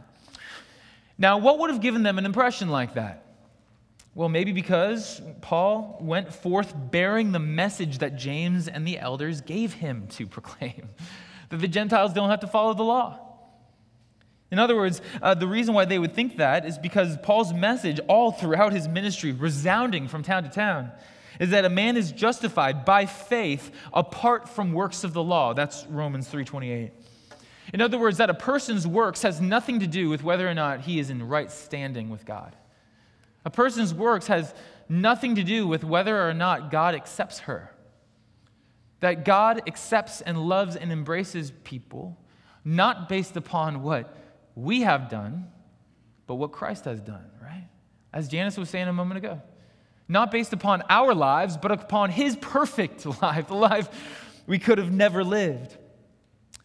Now, 1.18 1.38
what 1.38 1.58
would 1.58 1.70
have 1.70 1.80
given 1.80 2.04
them 2.04 2.16
an 2.18 2.24
impression 2.24 2.68
like 2.68 2.94
that? 2.94 3.24
Well, 4.14 4.28
maybe 4.28 4.52
because 4.52 5.20
Paul 5.40 5.98
went 6.00 6.32
forth 6.32 6.72
bearing 6.76 7.32
the 7.32 7.38
message 7.40 7.98
that 7.98 8.16
James 8.16 8.68
and 8.68 8.86
the 8.86 8.98
elders 8.98 9.40
gave 9.40 9.74
him 9.74 10.06
to 10.10 10.26
proclaim 10.28 10.88
that 11.48 11.58
the 11.58 11.68
Gentiles 11.68 12.12
don't 12.12 12.30
have 12.30 12.40
to 12.40 12.46
follow 12.46 12.74
the 12.74 12.84
law. 12.84 13.18
In 14.50 14.58
other 14.58 14.76
words, 14.76 15.02
uh, 15.20 15.34
the 15.34 15.46
reason 15.46 15.74
why 15.74 15.84
they 15.84 15.98
would 15.98 16.14
think 16.14 16.38
that 16.38 16.64
is 16.64 16.78
because 16.78 17.18
Paul's 17.18 17.52
message, 17.52 18.00
all 18.08 18.32
throughout 18.32 18.72
his 18.72 18.88
ministry, 18.88 19.32
resounding 19.32 20.08
from 20.08 20.22
town 20.22 20.42
to 20.44 20.48
town, 20.48 20.90
is 21.38 21.50
that 21.50 21.64
a 21.64 21.70
man 21.70 21.96
is 21.96 22.12
justified 22.12 22.84
by 22.84 23.06
faith 23.06 23.70
apart 23.92 24.48
from 24.48 24.72
works 24.72 25.04
of 25.04 25.12
the 25.12 25.22
law. 25.22 25.52
That's 25.52 25.84
Romans 25.86 26.28
3:28. 26.28 26.92
In 27.72 27.82
other 27.82 27.98
words, 27.98 28.16
that 28.16 28.30
a 28.30 28.34
person's 28.34 28.86
works 28.86 29.22
has 29.22 29.40
nothing 29.40 29.80
to 29.80 29.86
do 29.86 30.08
with 30.08 30.22
whether 30.22 30.48
or 30.48 30.54
not 30.54 30.80
he 30.80 30.98
is 30.98 31.10
in 31.10 31.28
right 31.28 31.50
standing 31.50 32.08
with 32.08 32.24
God. 32.24 32.56
A 33.44 33.50
person's 33.50 33.92
works 33.92 34.26
has 34.28 34.54
nothing 34.88 35.34
to 35.34 35.44
do 35.44 35.66
with 35.66 35.84
whether 35.84 36.26
or 36.26 36.32
not 36.32 36.70
God 36.70 36.94
accepts 36.94 37.40
her. 37.40 37.70
That 39.00 39.24
God 39.24 39.62
accepts 39.66 40.22
and 40.22 40.38
loves 40.38 40.76
and 40.76 40.90
embraces 40.90 41.52
people 41.62 42.16
not 42.64 43.08
based 43.08 43.36
upon 43.36 43.82
what 43.82 44.16
we 44.58 44.80
have 44.80 45.08
done, 45.08 45.46
but 46.26 46.34
what 46.34 46.50
Christ 46.50 46.84
has 46.86 47.00
done, 47.00 47.30
right? 47.40 47.68
As 48.12 48.26
Janice 48.26 48.56
was 48.56 48.68
saying 48.68 48.88
a 48.88 48.92
moment 48.92 49.18
ago. 49.18 49.40
Not 50.08 50.32
based 50.32 50.52
upon 50.52 50.82
our 50.88 51.14
lives, 51.14 51.56
but 51.56 51.70
upon 51.70 52.10
his 52.10 52.36
perfect 52.36 53.06
life, 53.22 53.46
the 53.46 53.54
life 53.54 53.88
we 54.46 54.58
could 54.58 54.78
have 54.78 54.90
never 54.90 55.22
lived. 55.22 55.76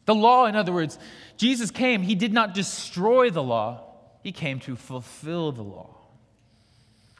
The 0.05 0.15
law, 0.15 0.47
in 0.47 0.55
other 0.55 0.73
words, 0.73 0.97
Jesus 1.37 1.69
came, 1.69 2.01
he 2.01 2.15
did 2.15 2.33
not 2.33 2.55
destroy 2.55 3.29
the 3.29 3.43
law, 3.43 3.83
he 4.23 4.31
came 4.31 4.59
to 4.61 4.75
fulfill 4.75 5.51
the 5.51 5.61
law. 5.61 5.95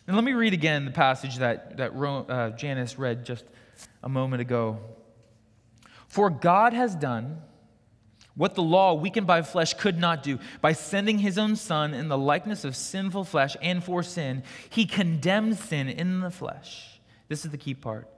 And 0.08 0.16
let 0.16 0.26
me 0.26 0.34
read 0.34 0.54
again 0.54 0.86
the 0.86 0.92
passage 0.92 1.38
that, 1.38 1.78
that 1.78 1.92
uh, 1.92 2.50
Janice 2.52 2.98
read 2.98 3.26
just 3.26 3.46
a 4.02 4.10
moment 4.10 4.42
ago. 4.42 4.80
For 6.08 6.32
God 6.32 6.74
has 6.74 6.96
done 6.96 7.42
what 8.36 8.56
the 8.56 8.64
law, 8.64 8.94
weakened 8.96 9.28
by 9.28 9.44
flesh, 9.44 9.76
could 9.76 10.00
not 10.00 10.24
do. 10.24 10.40
By 10.60 10.74
sending 10.74 11.20
his 11.20 11.38
own 11.38 11.56
Son 11.56 11.94
in 11.94 12.08
the 12.08 12.18
likeness 12.18 12.64
of 12.64 12.76
sinful 12.76 13.26
flesh 13.26 13.56
and 13.62 13.84
for 13.84 14.02
sin, 14.02 14.44
he 14.70 14.86
condemned 14.86 15.58
sin 15.58 15.88
in 15.88 16.22
the 16.22 16.32
flesh 16.32 17.00
This 17.28 17.46
is 17.46 17.52
the 17.52 17.58
key 17.58 17.76
part. 17.76 18.10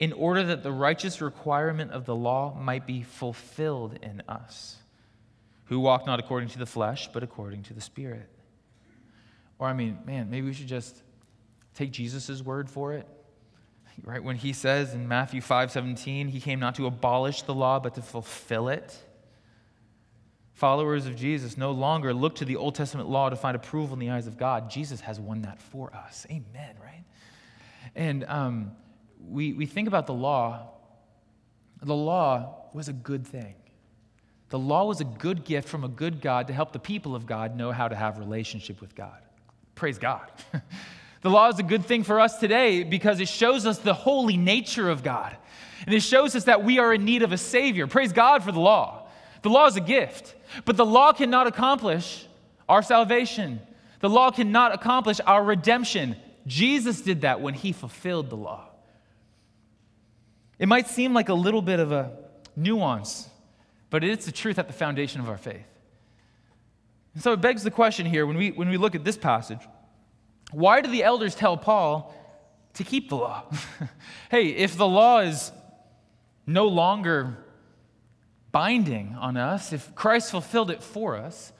In 0.00 0.12
order 0.12 0.42
that 0.46 0.64
the 0.64 0.72
righteous 0.72 1.20
requirement 1.20 1.92
of 1.92 2.04
the 2.04 2.16
law 2.16 2.58
might 2.58 2.86
be 2.86 3.02
fulfilled 3.02 3.96
in 4.02 4.22
us, 4.28 4.78
who 5.66 5.78
walk 5.78 6.04
not 6.04 6.18
according 6.18 6.48
to 6.50 6.58
the 6.58 6.66
flesh, 6.66 7.08
but 7.12 7.22
according 7.22 7.62
to 7.64 7.74
the 7.74 7.80
Spirit. 7.80 8.28
Or, 9.60 9.68
I 9.68 9.72
mean, 9.72 9.98
man, 10.04 10.28
maybe 10.28 10.48
we 10.48 10.52
should 10.54 10.66
just 10.66 11.00
take 11.74 11.92
Jesus' 11.92 12.42
word 12.42 12.68
for 12.68 12.94
it. 12.94 13.06
Right? 14.02 14.24
When 14.24 14.36
he 14.36 14.52
says 14.52 14.94
in 14.94 15.06
Matthew 15.06 15.40
5 15.40 15.70
17, 15.70 16.26
he 16.28 16.40
came 16.40 16.58
not 16.58 16.74
to 16.76 16.86
abolish 16.86 17.42
the 17.42 17.54
law, 17.54 17.78
but 17.78 17.94
to 17.94 18.02
fulfill 18.02 18.68
it. 18.68 18.98
Followers 20.54 21.06
of 21.06 21.16
Jesus 21.16 21.56
no 21.56 21.70
longer 21.72 22.12
look 22.12 22.36
to 22.36 22.44
the 22.44 22.56
Old 22.56 22.74
Testament 22.74 23.08
law 23.08 23.30
to 23.30 23.36
find 23.36 23.56
approval 23.56 23.94
in 23.94 24.00
the 24.00 24.10
eyes 24.10 24.26
of 24.26 24.36
God. 24.36 24.70
Jesus 24.70 25.00
has 25.00 25.18
won 25.18 25.42
that 25.42 25.60
for 25.60 25.92
us. 25.94 26.26
Amen, 26.30 26.76
right? 26.82 27.04
And 27.94 28.24
um, 28.24 28.72
we, 29.28 29.52
we 29.52 29.66
think 29.66 29.88
about 29.88 30.06
the 30.06 30.14
law. 30.14 30.68
The 31.82 31.94
law 31.94 32.66
was 32.72 32.88
a 32.88 32.92
good 32.92 33.26
thing. 33.26 33.54
The 34.50 34.58
law 34.58 34.84
was 34.84 35.00
a 35.00 35.04
good 35.04 35.44
gift 35.44 35.68
from 35.68 35.82
a 35.82 35.88
good 35.88 36.20
God 36.20 36.48
to 36.48 36.52
help 36.52 36.72
the 36.72 36.78
people 36.78 37.14
of 37.14 37.24
God 37.24 37.56
know 37.56 37.72
how 37.72 37.88
to 37.88 37.96
have 37.96 38.18
relationship 38.18 38.80
with 38.82 38.94
God. 38.94 39.18
Praise 39.74 39.98
God. 39.98 40.30
the 41.22 41.30
law 41.30 41.48
is 41.48 41.58
a 41.58 41.62
good 41.62 41.86
thing 41.86 42.04
for 42.04 42.20
us 42.20 42.38
today 42.38 42.82
because 42.82 43.18
it 43.20 43.28
shows 43.28 43.64
us 43.64 43.78
the 43.78 43.94
holy 43.94 44.36
nature 44.36 44.90
of 44.90 45.02
God. 45.02 45.34
And 45.86 45.94
it 45.94 46.00
shows 46.00 46.36
us 46.36 46.44
that 46.44 46.62
we 46.62 46.78
are 46.78 46.92
in 46.92 47.04
need 47.04 47.22
of 47.22 47.32
a 47.32 47.38
Savior. 47.38 47.86
Praise 47.86 48.12
God 48.12 48.44
for 48.44 48.52
the 48.52 48.60
law. 48.60 49.01
The 49.42 49.50
law 49.50 49.66
is 49.66 49.76
a 49.76 49.80
gift, 49.80 50.34
but 50.64 50.76
the 50.76 50.86
law 50.86 51.12
cannot 51.12 51.46
accomplish 51.46 52.26
our 52.68 52.82
salvation. 52.82 53.60
The 54.00 54.08
law 54.08 54.30
cannot 54.30 54.72
accomplish 54.72 55.20
our 55.26 55.42
redemption. 55.42 56.16
Jesus 56.46 57.00
did 57.00 57.22
that 57.22 57.40
when 57.40 57.54
he 57.54 57.72
fulfilled 57.72 58.30
the 58.30 58.36
law. 58.36 58.68
It 60.58 60.68
might 60.68 60.88
seem 60.88 61.12
like 61.12 61.28
a 61.28 61.34
little 61.34 61.62
bit 61.62 61.80
of 61.80 61.92
a 61.92 62.12
nuance, 62.54 63.28
but 63.90 64.04
it's 64.04 64.26
the 64.26 64.32
truth 64.32 64.58
at 64.58 64.68
the 64.68 64.72
foundation 64.72 65.20
of 65.20 65.28
our 65.28 65.38
faith. 65.38 65.66
And 67.14 67.22
so 67.22 67.32
it 67.32 67.40
begs 67.40 67.62
the 67.62 67.70
question 67.70 68.06
here 68.06 68.26
when 68.26 68.36
we, 68.36 68.50
when 68.50 68.68
we 68.68 68.76
look 68.76 68.94
at 68.94 69.04
this 69.04 69.16
passage 69.16 69.60
why 70.52 70.82
do 70.82 70.90
the 70.90 71.02
elders 71.02 71.34
tell 71.34 71.56
Paul 71.56 72.14
to 72.74 72.84
keep 72.84 73.08
the 73.08 73.16
law? 73.16 73.44
hey, 74.30 74.48
if 74.48 74.76
the 74.76 74.86
law 74.86 75.20
is 75.20 75.50
no 76.46 76.68
longer 76.68 77.38
binding 78.52 79.16
on 79.18 79.36
us, 79.36 79.72
if 79.72 79.94
Christ 79.94 80.30
fulfilled 80.30 80.70
it 80.70 80.82
for 80.82 81.16
us, 81.16 81.52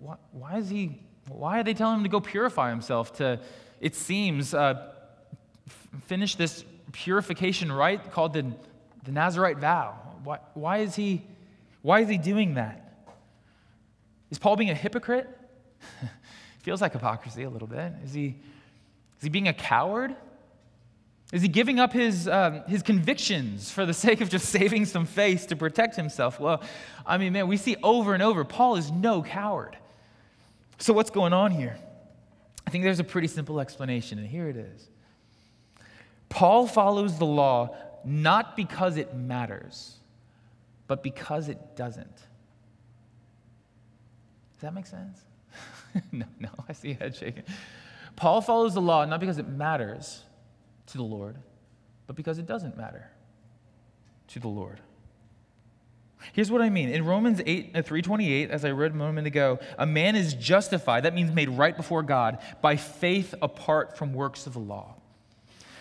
why, 0.00 0.16
why 0.32 0.56
is 0.56 0.68
he, 0.68 0.98
why 1.28 1.60
are 1.60 1.62
they 1.62 1.74
telling 1.74 1.98
him 1.98 2.02
to 2.02 2.08
go 2.08 2.20
purify 2.20 2.70
himself 2.70 3.16
to, 3.18 3.38
it 3.80 3.94
seems, 3.94 4.54
uh, 4.54 4.90
f- 5.66 5.88
finish 6.06 6.34
this 6.34 6.64
purification 6.92 7.70
rite 7.70 8.10
called 8.12 8.32
the, 8.32 8.46
the 9.04 9.12
Nazarite 9.12 9.58
vow? 9.58 9.94
Why, 10.24 10.38
why, 10.54 10.78
is 10.78 10.96
he, 10.96 11.22
why 11.82 12.00
is 12.00 12.08
he 12.08 12.18
doing 12.18 12.54
that? 12.54 12.82
Is 14.30 14.38
Paul 14.38 14.56
being 14.56 14.70
a 14.70 14.74
hypocrite? 14.74 15.28
Feels 16.62 16.80
like 16.80 16.92
hypocrisy 16.92 17.44
a 17.44 17.50
little 17.50 17.68
bit. 17.68 17.92
Is 18.04 18.12
he, 18.12 18.34
is 19.18 19.22
he 19.22 19.28
being 19.28 19.48
a 19.48 19.54
coward? 19.54 20.16
Is 21.32 21.42
he 21.42 21.48
giving 21.48 21.80
up 21.80 21.92
his, 21.92 22.28
um, 22.28 22.62
his 22.68 22.82
convictions 22.82 23.70
for 23.70 23.84
the 23.84 23.94
sake 24.04 24.20
of 24.20 24.28
just 24.28 24.48
saving 24.48 24.84
some 24.84 25.06
face 25.06 25.46
to 25.46 25.56
protect 25.56 25.96
himself? 25.96 26.38
Well, 26.38 26.62
I 27.04 27.18
mean, 27.18 27.32
man, 27.32 27.48
we 27.48 27.56
see 27.56 27.76
over 27.82 28.14
and 28.14 28.22
over 28.22 28.44
Paul 28.44 28.76
is 28.76 28.90
no 28.90 29.22
coward. 29.22 29.76
So, 30.78 30.92
what's 30.92 31.10
going 31.10 31.32
on 31.32 31.50
here? 31.50 31.76
I 32.66 32.70
think 32.70 32.84
there's 32.84 33.00
a 33.00 33.04
pretty 33.04 33.28
simple 33.28 33.60
explanation, 33.60 34.18
and 34.18 34.26
here 34.26 34.48
it 34.48 34.56
is. 34.56 34.88
Paul 36.28 36.66
follows 36.66 37.18
the 37.18 37.26
law 37.26 37.74
not 38.04 38.56
because 38.56 38.96
it 38.96 39.14
matters, 39.14 39.96
but 40.86 41.02
because 41.02 41.48
it 41.48 41.76
doesn't. 41.76 42.16
Does 44.54 44.60
that 44.60 44.74
make 44.74 44.86
sense? 44.86 45.20
no, 46.12 46.26
no, 46.38 46.50
I 46.68 46.72
see 46.72 46.92
head 46.92 47.16
shaking. 47.16 47.42
Paul 48.16 48.40
follows 48.40 48.74
the 48.74 48.80
law 48.80 49.04
not 49.04 49.20
because 49.20 49.38
it 49.38 49.48
matters 49.48 50.22
to 50.86 50.98
the 50.98 51.04
Lord, 51.04 51.36
but 52.06 52.16
because 52.16 52.38
it 52.38 52.46
doesn't 52.46 52.76
matter 52.76 53.10
to 54.28 54.40
the 54.40 54.48
Lord. 54.48 54.80
Here's 56.32 56.50
what 56.50 56.62
I 56.62 56.70
mean. 56.70 56.88
In 56.88 57.04
Romans 57.04 57.40
8, 57.44 57.72
uh, 57.74 57.82
3.28, 57.82 58.50
as 58.50 58.64
I 58.64 58.70
read 58.70 58.92
a 58.92 58.96
moment 58.96 59.26
ago, 59.26 59.58
a 59.78 59.86
man 59.86 60.16
is 60.16 60.34
justified, 60.34 61.04
that 61.04 61.14
means 61.14 61.32
made 61.32 61.48
right 61.48 61.76
before 61.76 62.02
God, 62.02 62.38
by 62.60 62.76
faith 62.76 63.34
apart 63.40 63.96
from 63.96 64.12
works 64.12 64.46
of 64.46 64.54
the 64.54 64.58
law. 64.58 64.96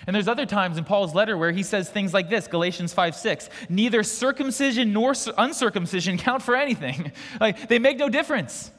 And 0.07 0.15
there's 0.15 0.27
other 0.27 0.45
times 0.45 0.77
in 0.77 0.83
Paul's 0.83 1.15
letter 1.15 1.35
where 1.35 1.51
he 1.51 1.63
says 1.63 1.89
things 1.89 2.13
like 2.13 2.29
this 2.29 2.47
Galatians 2.47 2.93
5 2.93 3.15
6. 3.15 3.49
Neither 3.69 4.03
circumcision 4.03 4.93
nor 4.93 5.13
uncircumcision 5.37 6.17
count 6.17 6.43
for 6.43 6.55
anything. 6.55 7.11
like, 7.41 7.67
they 7.67 7.79
make 7.79 7.97
no 7.97 8.09
difference. 8.09 8.71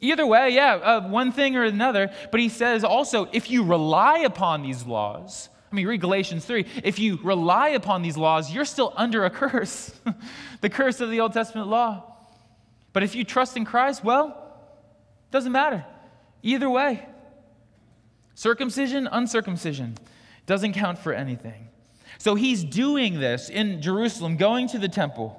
Either 0.00 0.26
way, 0.26 0.50
yeah, 0.50 0.74
uh, 0.74 1.08
one 1.08 1.30
thing 1.30 1.56
or 1.56 1.62
another. 1.62 2.10
But 2.32 2.40
he 2.40 2.48
says 2.48 2.82
also, 2.82 3.28
if 3.32 3.48
you 3.48 3.62
rely 3.62 4.18
upon 4.18 4.62
these 4.62 4.84
laws, 4.84 5.48
I 5.72 5.74
mean, 5.74 5.86
read 5.86 6.02
Galatians 6.02 6.44
3. 6.44 6.66
If 6.84 6.98
you 6.98 7.18
rely 7.22 7.70
upon 7.70 8.02
these 8.02 8.18
laws, 8.18 8.52
you're 8.52 8.66
still 8.66 8.92
under 8.94 9.24
a 9.24 9.30
curse, 9.30 9.90
the 10.60 10.68
curse 10.68 11.00
of 11.00 11.10
the 11.10 11.20
Old 11.20 11.32
Testament 11.32 11.68
law. 11.68 12.04
But 12.92 13.02
if 13.02 13.14
you 13.14 13.24
trust 13.24 13.56
in 13.56 13.64
Christ, 13.64 14.04
well, 14.04 14.28
it 14.28 15.30
doesn't 15.30 15.50
matter. 15.50 15.86
Either 16.42 16.68
way, 16.68 17.06
circumcision, 18.34 19.08
uncircumcision, 19.10 19.96
doesn't 20.44 20.74
count 20.74 20.98
for 20.98 21.14
anything. 21.14 21.68
So 22.18 22.34
he's 22.34 22.62
doing 22.62 23.18
this 23.18 23.48
in 23.48 23.80
Jerusalem, 23.80 24.36
going 24.36 24.68
to 24.68 24.78
the 24.78 24.88
temple 24.88 25.38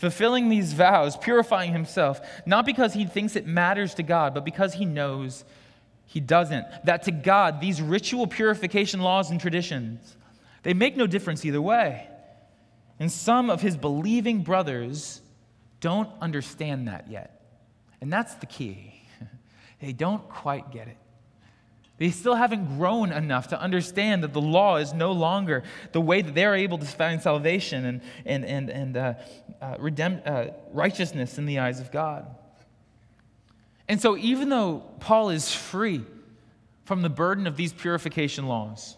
fulfilling 0.00 0.48
these 0.48 0.72
vows, 0.72 1.14
purifying 1.18 1.72
himself, 1.72 2.22
not 2.46 2.64
because 2.64 2.94
he 2.94 3.04
thinks 3.04 3.36
it 3.36 3.46
matters 3.46 3.92
to 3.92 4.02
God, 4.02 4.32
but 4.32 4.46
because 4.46 4.72
he 4.72 4.86
knows 4.86 5.44
he 6.10 6.18
doesn't. 6.18 6.66
That 6.84 7.04
to 7.04 7.12
God, 7.12 7.60
these 7.60 7.80
ritual 7.80 8.26
purification 8.26 8.98
laws 8.98 9.30
and 9.30 9.40
traditions, 9.40 10.16
they 10.64 10.74
make 10.74 10.96
no 10.96 11.06
difference 11.06 11.44
either 11.44 11.62
way. 11.62 12.04
And 12.98 13.12
some 13.12 13.48
of 13.48 13.62
his 13.62 13.76
believing 13.76 14.42
brothers 14.42 15.20
don't 15.78 16.10
understand 16.20 16.88
that 16.88 17.08
yet. 17.08 17.40
And 18.00 18.12
that's 18.12 18.34
the 18.34 18.46
key. 18.46 18.94
They 19.80 19.92
don't 19.94 20.28
quite 20.28 20.72
get 20.72 20.88
it. 20.88 20.98
They 21.96 22.10
still 22.10 22.34
haven't 22.34 22.76
grown 22.76 23.12
enough 23.12 23.48
to 23.48 23.58
understand 23.58 24.24
that 24.24 24.34
the 24.34 24.40
law 24.42 24.76
is 24.76 24.92
no 24.92 25.12
longer 25.12 25.62
the 25.92 26.02
way 26.02 26.20
that 26.20 26.34
they're 26.34 26.54
able 26.54 26.76
to 26.76 26.84
find 26.84 27.22
salvation 27.22 27.86
and, 27.86 28.00
and, 28.26 28.44
and, 28.44 28.68
and 28.68 28.96
uh, 28.98 29.14
uh, 29.62 29.76
redempt, 29.76 30.26
uh, 30.26 30.52
righteousness 30.72 31.38
in 31.38 31.46
the 31.46 31.60
eyes 31.60 31.80
of 31.80 31.90
God. 31.90 32.26
And 33.90 34.00
so, 34.00 34.16
even 34.16 34.48
though 34.48 34.84
Paul 35.00 35.28
is 35.28 35.52
free 35.52 36.02
from 36.84 37.02
the 37.02 37.10
burden 37.10 37.46
of 37.46 37.56
these 37.56 37.72
purification 37.72 38.46
laws, 38.46 38.96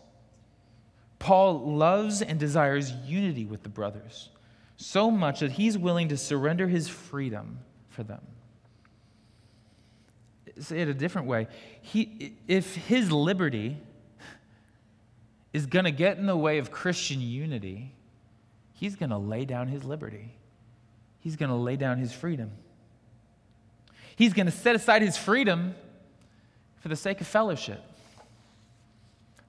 Paul 1.19 1.77
loves 1.77 2.23
and 2.23 2.39
desires 2.39 2.93
unity 3.05 3.45
with 3.45 3.65
the 3.65 3.69
brothers 3.69 4.29
so 4.77 5.11
much 5.11 5.41
that 5.41 5.53
he's 5.53 5.77
willing 5.79 6.09
to 6.11 6.17
surrender 6.17 6.69
his 6.69 6.89
freedom 6.89 7.59
for 7.89 8.03
them 8.03 8.21
say 10.59 10.81
it 10.81 10.89
a 10.89 10.95
different 10.95 11.27
way. 11.27 11.49
He, 11.81 12.35
if 12.49 12.75
his 12.75 13.11
liberty 13.11 13.77
is 15.53 15.67
going 15.67 15.85
to 15.85 15.91
get 15.91 16.19
in 16.19 16.27
the 16.27 16.37
way 16.37 16.59
of 16.59 16.71
Christian 16.71 17.21
unity, 17.21 17.93
he's 18.75 18.97
going 18.97 19.11
to 19.11 19.19
lay 19.19 19.45
down 19.45 19.69
his 19.69 19.85
liberty. 19.85 20.35
He's 21.21 21.37
going 21.37 21.51
to 21.51 21.57
lay 21.57 21.77
down 21.77 21.99
his 21.99 22.13
freedom. 22.13 22.53
He's 24.17 24.33
going 24.33 24.47
to 24.47 24.53
set 24.53 24.75
aside 24.75 25.03
his 25.03 25.17
freedom 25.17 25.75
for 26.81 26.89
the 26.89 26.97
sake 26.97 27.21
of 27.21 27.27
fellowship, 27.27 27.83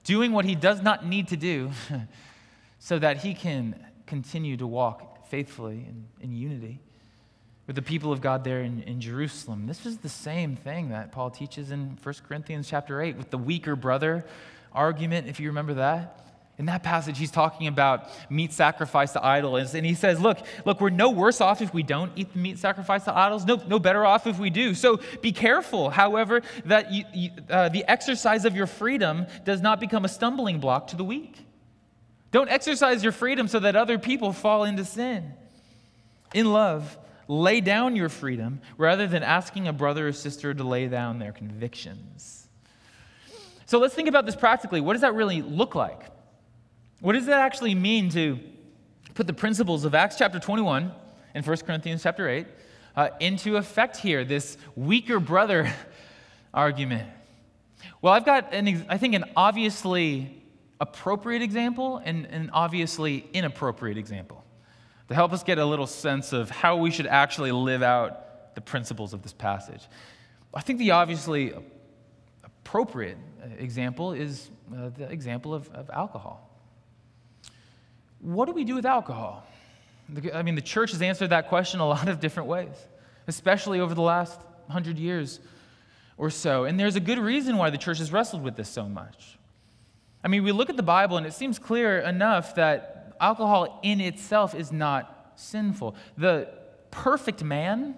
doing 0.04 0.32
what 0.32 0.44
he 0.44 0.54
does 0.54 0.82
not 0.82 1.06
need 1.06 1.28
to 1.28 1.36
do 1.36 1.70
so 2.78 2.98
that 2.98 3.18
he 3.18 3.34
can 3.34 3.74
continue 4.06 4.56
to 4.56 4.66
walk 4.66 5.26
faithfully 5.28 5.86
in, 5.88 6.06
in 6.20 6.32
unity 6.32 6.80
with 7.66 7.76
the 7.76 7.82
people 7.82 8.12
of 8.12 8.20
God 8.20 8.44
there 8.44 8.60
in, 8.60 8.82
in 8.82 9.00
Jerusalem. 9.00 9.66
This 9.66 9.86
is 9.86 9.98
the 9.98 10.08
same 10.08 10.54
thing 10.54 10.90
that 10.90 11.12
Paul 11.12 11.30
teaches 11.30 11.70
in 11.70 11.98
1 12.02 12.14
Corinthians 12.28 12.68
chapter 12.68 13.00
8 13.00 13.16
with 13.16 13.30
the 13.30 13.38
weaker 13.38 13.74
brother 13.74 14.24
argument, 14.72 15.28
if 15.28 15.40
you 15.40 15.48
remember 15.48 15.74
that. 15.74 16.23
In 16.56 16.66
that 16.66 16.84
passage, 16.84 17.18
he's 17.18 17.32
talking 17.32 17.66
about 17.66 18.08
meat 18.30 18.52
sacrificed 18.52 19.14
to 19.14 19.24
idols. 19.24 19.74
And 19.74 19.84
he 19.84 19.94
says, 19.94 20.20
look, 20.20 20.38
look, 20.64 20.80
we're 20.80 20.90
no 20.90 21.10
worse 21.10 21.40
off 21.40 21.60
if 21.60 21.74
we 21.74 21.82
don't 21.82 22.12
eat 22.14 22.32
the 22.32 22.38
meat 22.38 22.58
sacrificed 22.60 23.06
to 23.06 23.16
idols, 23.16 23.44
no, 23.44 23.60
no 23.66 23.80
better 23.80 24.06
off 24.06 24.28
if 24.28 24.38
we 24.38 24.50
do. 24.50 24.74
So 24.74 25.00
be 25.20 25.32
careful, 25.32 25.90
however, 25.90 26.42
that 26.66 26.92
you, 26.92 27.04
you, 27.12 27.30
uh, 27.50 27.70
the 27.70 27.84
exercise 27.90 28.44
of 28.44 28.54
your 28.54 28.68
freedom 28.68 29.26
does 29.44 29.60
not 29.60 29.80
become 29.80 30.04
a 30.04 30.08
stumbling 30.08 30.60
block 30.60 30.88
to 30.88 30.96
the 30.96 31.02
weak. 31.02 31.36
Don't 32.30 32.48
exercise 32.48 33.02
your 33.02 33.12
freedom 33.12 33.48
so 33.48 33.58
that 33.60 33.74
other 33.74 33.98
people 33.98 34.32
fall 34.32 34.62
into 34.62 34.84
sin. 34.84 35.32
In 36.34 36.52
love, 36.52 36.96
lay 37.26 37.60
down 37.60 37.96
your 37.96 38.08
freedom 38.08 38.60
rather 38.76 39.08
than 39.08 39.24
asking 39.24 39.66
a 39.66 39.72
brother 39.72 40.08
or 40.08 40.12
sister 40.12 40.54
to 40.54 40.62
lay 40.62 40.86
down 40.86 41.18
their 41.18 41.32
convictions. 41.32 42.46
So 43.66 43.78
let's 43.78 43.94
think 43.94 44.08
about 44.08 44.24
this 44.24 44.36
practically. 44.36 44.80
What 44.80 44.92
does 44.92 45.02
that 45.02 45.14
really 45.14 45.42
look 45.42 45.74
like? 45.74 46.13
What 47.04 47.12
does 47.12 47.26
that 47.26 47.42
actually 47.42 47.74
mean 47.74 48.08
to 48.12 48.38
put 49.12 49.26
the 49.26 49.34
principles 49.34 49.84
of 49.84 49.94
Acts 49.94 50.16
chapter 50.16 50.38
21 50.38 50.90
and 51.34 51.46
1 51.46 51.56
Corinthians 51.58 52.02
chapter 52.02 52.26
8 52.26 52.46
uh, 52.96 53.08
into 53.20 53.58
effect 53.58 53.98
here, 53.98 54.24
this 54.24 54.56
weaker 54.74 55.20
brother 55.20 55.70
argument? 56.54 57.06
Well, 58.00 58.14
I've 58.14 58.24
got, 58.24 58.54
an, 58.54 58.86
I 58.88 58.96
think, 58.96 59.14
an 59.14 59.26
obviously 59.36 60.42
appropriate 60.80 61.42
example 61.42 62.00
and 62.02 62.24
an 62.24 62.48
obviously 62.54 63.28
inappropriate 63.34 63.98
example 63.98 64.42
to 65.08 65.14
help 65.14 65.34
us 65.34 65.42
get 65.42 65.58
a 65.58 65.66
little 65.66 65.86
sense 65.86 66.32
of 66.32 66.48
how 66.48 66.78
we 66.78 66.90
should 66.90 67.06
actually 67.06 67.52
live 67.52 67.82
out 67.82 68.54
the 68.54 68.62
principles 68.62 69.12
of 69.12 69.20
this 69.20 69.34
passage. 69.34 69.82
I 70.54 70.62
think 70.62 70.78
the 70.78 70.92
obviously 70.92 71.52
appropriate 72.42 73.18
example 73.58 74.14
is 74.14 74.48
uh, 74.74 74.88
the 74.88 75.10
example 75.10 75.52
of, 75.52 75.68
of 75.72 75.90
alcohol. 75.90 76.50
What 78.24 78.46
do 78.46 78.52
we 78.52 78.64
do 78.64 78.74
with 78.74 78.86
alcohol? 78.86 79.44
I 80.32 80.42
mean, 80.42 80.54
the 80.54 80.62
church 80.62 80.92
has 80.92 81.02
answered 81.02 81.28
that 81.28 81.48
question 81.48 81.80
a 81.80 81.86
lot 81.88 82.08
of 82.08 82.20
different 82.20 82.48
ways, 82.48 82.74
especially 83.26 83.80
over 83.80 83.94
the 83.94 84.02
last 84.02 84.40
hundred 84.68 84.98
years 84.98 85.40
or 86.16 86.30
so. 86.30 86.64
And 86.64 86.80
there's 86.80 86.96
a 86.96 87.00
good 87.00 87.18
reason 87.18 87.58
why 87.58 87.68
the 87.68 87.76
church 87.76 87.98
has 87.98 88.12
wrestled 88.12 88.42
with 88.42 88.56
this 88.56 88.68
so 88.68 88.88
much. 88.88 89.38
I 90.22 90.28
mean, 90.28 90.42
we 90.42 90.52
look 90.52 90.70
at 90.70 90.76
the 90.78 90.82
Bible 90.82 91.18
and 91.18 91.26
it 91.26 91.34
seems 91.34 91.58
clear 91.58 91.98
enough 91.98 92.54
that 92.54 93.14
alcohol 93.20 93.78
in 93.82 94.00
itself 94.00 94.54
is 94.54 94.72
not 94.72 95.32
sinful. 95.36 95.94
The 96.16 96.48
perfect 96.90 97.44
man 97.44 97.94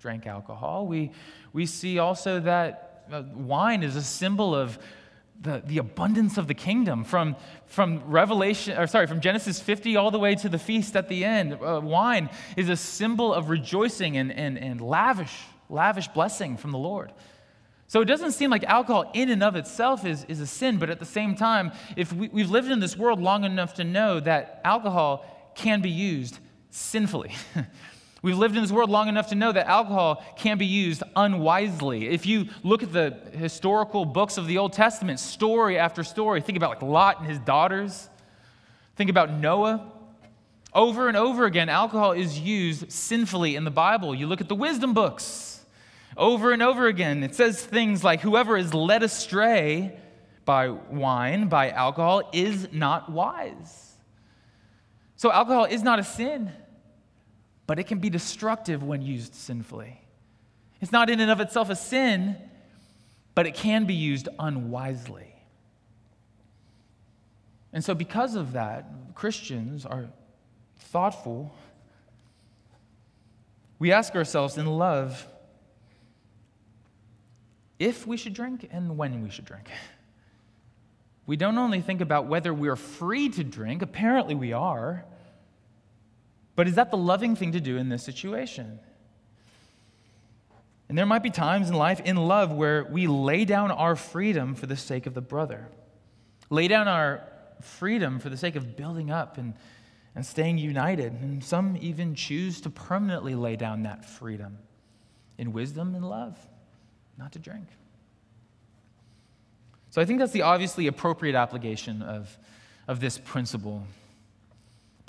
drank 0.00 0.26
alcohol. 0.26 0.88
We, 0.88 1.12
we 1.52 1.66
see 1.66 2.00
also 2.00 2.40
that 2.40 3.04
uh, 3.12 3.22
wine 3.34 3.84
is 3.84 3.94
a 3.94 4.02
symbol 4.02 4.52
of 4.52 4.80
the, 5.40 5.62
the 5.64 5.78
abundance 5.78 6.36
of 6.36 6.48
the 6.48 6.54
kingdom 6.54 7.04
from, 7.04 7.34
from 7.66 8.02
revelation 8.06 8.76
or 8.76 8.86
sorry 8.86 9.06
from 9.06 9.20
genesis 9.20 9.58
50 9.58 9.96
all 9.96 10.10
the 10.10 10.18
way 10.18 10.34
to 10.34 10.48
the 10.48 10.58
feast 10.58 10.96
at 10.96 11.08
the 11.08 11.24
end. 11.24 11.54
Uh, 11.54 11.80
wine 11.82 12.28
is 12.56 12.68
a 12.68 12.76
symbol 12.76 13.32
of 13.32 13.48
rejoicing 13.48 14.16
and, 14.16 14.30
and, 14.32 14.58
and 14.58 14.80
lavish 14.80 15.34
lavish 15.68 16.08
blessing 16.08 16.56
from 16.56 16.72
the 16.72 16.78
lord. 16.78 17.12
So 17.86 18.00
it 18.00 18.04
doesn't 18.04 18.32
seem 18.32 18.50
like 18.50 18.64
alcohol 18.64 19.10
in 19.14 19.30
and 19.30 19.42
of 19.42 19.56
itself 19.56 20.04
is, 20.04 20.24
is 20.24 20.40
a 20.40 20.46
sin 20.46 20.78
but 20.78 20.90
at 20.90 20.98
the 20.98 21.06
same 21.06 21.34
time 21.34 21.72
if 21.96 22.12
we, 22.12 22.28
we've 22.28 22.50
lived 22.50 22.70
in 22.70 22.80
this 22.80 22.96
world 22.96 23.20
long 23.20 23.44
enough 23.44 23.74
to 23.74 23.84
know 23.84 24.20
that 24.20 24.60
alcohol 24.64 25.24
can 25.54 25.80
be 25.80 25.90
used 25.90 26.38
sinfully 26.70 27.32
We've 28.22 28.36
lived 28.36 28.54
in 28.54 28.62
this 28.62 28.70
world 28.70 28.90
long 28.90 29.08
enough 29.08 29.28
to 29.28 29.34
know 29.34 29.50
that 29.50 29.66
alcohol 29.66 30.22
can 30.36 30.58
be 30.58 30.66
used 30.66 31.02
unwisely. 31.16 32.08
If 32.08 32.26
you 32.26 32.48
look 32.62 32.82
at 32.82 32.92
the 32.92 33.16
historical 33.32 34.04
books 34.04 34.36
of 34.36 34.46
the 34.46 34.58
Old 34.58 34.74
Testament, 34.74 35.20
story 35.20 35.78
after 35.78 36.04
story, 36.04 36.42
think 36.42 36.56
about 36.56 36.70
like 36.70 36.82
Lot 36.82 37.20
and 37.20 37.26
his 37.26 37.38
daughters, 37.38 38.10
think 38.96 39.08
about 39.08 39.32
Noah. 39.32 39.92
Over 40.74 41.08
and 41.08 41.16
over 41.16 41.46
again, 41.46 41.68
alcohol 41.68 42.12
is 42.12 42.38
used 42.38 42.92
sinfully 42.92 43.56
in 43.56 43.64
the 43.64 43.70
Bible. 43.70 44.14
You 44.14 44.26
look 44.26 44.40
at 44.40 44.48
the 44.48 44.54
wisdom 44.54 44.92
books, 44.92 45.64
over 46.16 46.52
and 46.52 46.62
over 46.62 46.86
again, 46.86 47.22
it 47.22 47.34
says 47.34 47.64
things 47.64 48.04
like, 48.04 48.20
Whoever 48.20 48.56
is 48.56 48.74
led 48.74 49.02
astray 49.02 49.98
by 50.44 50.68
wine, 50.68 51.48
by 51.48 51.70
alcohol, 51.70 52.28
is 52.32 52.68
not 52.70 53.10
wise. 53.10 53.94
So, 55.16 55.32
alcohol 55.32 55.64
is 55.64 55.82
not 55.82 55.98
a 55.98 56.04
sin 56.04 56.52
but 57.70 57.78
it 57.78 57.86
can 57.86 58.00
be 58.00 58.10
destructive 58.10 58.82
when 58.82 59.00
used 59.00 59.32
sinfully. 59.32 60.00
It's 60.80 60.90
not 60.90 61.08
in 61.08 61.20
and 61.20 61.30
of 61.30 61.38
itself 61.38 61.70
a 61.70 61.76
sin, 61.76 62.34
but 63.36 63.46
it 63.46 63.54
can 63.54 63.84
be 63.84 63.94
used 63.94 64.28
unwisely. 64.40 65.32
And 67.72 67.84
so, 67.84 67.94
because 67.94 68.34
of 68.34 68.54
that, 68.54 69.14
Christians 69.14 69.86
are 69.86 70.06
thoughtful. 70.80 71.54
We 73.78 73.92
ask 73.92 74.16
ourselves 74.16 74.58
in 74.58 74.66
love 74.66 75.24
if 77.78 78.04
we 78.04 78.16
should 78.16 78.34
drink 78.34 78.68
and 78.72 78.98
when 78.98 79.22
we 79.22 79.30
should 79.30 79.44
drink. 79.44 79.70
We 81.24 81.36
don't 81.36 81.56
only 81.56 81.82
think 81.82 82.00
about 82.00 82.26
whether 82.26 82.52
we're 82.52 82.74
free 82.74 83.28
to 83.28 83.44
drink, 83.44 83.80
apparently 83.80 84.34
we 84.34 84.52
are. 84.52 85.04
But 86.60 86.68
is 86.68 86.74
that 86.74 86.90
the 86.90 86.98
loving 86.98 87.36
thing 87.36 87.52
to 87.52 87.60
do 87.62 87.78
in 87.78 87.88
this 87.88 88.02
situation? 88.02 88.80
And 90.90 90.98
there 90.98 91.06
might 91.06 91.22
be 91.22 91.30
times 91.30 91.70
in 91.70 91.74
life, 91.74 92.02
in 92.04 92.16
love, 92.18 92.52
where 92.52 92.84
we 92.84 93.06
lay 93.06 93.46
down 93.46 93.70
our 93.70 93.96
freedom 93.96 94.54
for 94.54 94.66
the 94.66 94.76
sake 94.76 95.06
of 95.06 95.14
the 95.14 95.22
brother, 95.22 95.68
lay 96.50 96.68
down 96.68 96.86
our 96.86 97.22
freedom 97.62 98.18
for 98.18 98.28
the 98.28 98.36
sake 98.36 98.56
of 98.56 98.76
building 98.76 99.10
up 99.10 99.38
and, 99.38 99.54
and 100.14 100.26
staying 100.26 100.58
united. 100.58 101.14
And 101.14 101.42
some 101.42 101.78
even 101.80 102.14
choose 102.14 102.60
to 102.60 102.68
permanently 102.68 103.34
lay 103.34 103.56
down 103.56 103.84
that 103.84 104.04
freedom 104.04 104.58
in 105.38 105.54
wisdom 105.54 105.94
and 105.94 106.06
love, 106.06 106.38
not 107.16 107.32
to 107.32 107.38
drink. 107.38 107.68
So 109.92 110.02
I 110.02 110.04
think 110.04 110.18
that's 110.18 110.32
the 110.32 110.42
obviously 110.42 110.88
appropriate 110.88 111.36
application 111.36 112.02
of, 112.02 112.36
of 112.86 113.00
this 113.00 113.16
principle. 113.16 113.86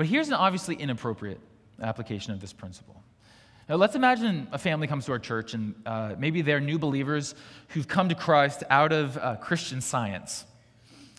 But 0.02 0.08
here's 0.08 0.30
an 0.30 0.34
obviously 0.34 0.74
inappropriate 0.74 1.40
application 1.80 2.34
of 2.34 2.40
this 2.40 2.54
principle. 2.54 3.04
Now, 3.70 3.76
let's 3.76 3.94
imagine 3.94 4.48
a 4.52 4.58
family 4.58 4.88
comes 4.88 5.06
to 5.06 5.12
our 5.12 5.20
church, 5.20 5.54
and 5.54 5.76
uh, 5.86 6.16
maybe 6.18 6.42
they're 6.42 6.60
new 6.60 6.80
believers 6.80 7.36
who've 7.68 7.88
come 7.88 8.10
to 8.10 8.16
Christ 8.16 8.64
out 8.72 8.94
of 8.94 9.16
uh, 9.16 9.36
Christian 9.36 9.80
science. 9.80 10.44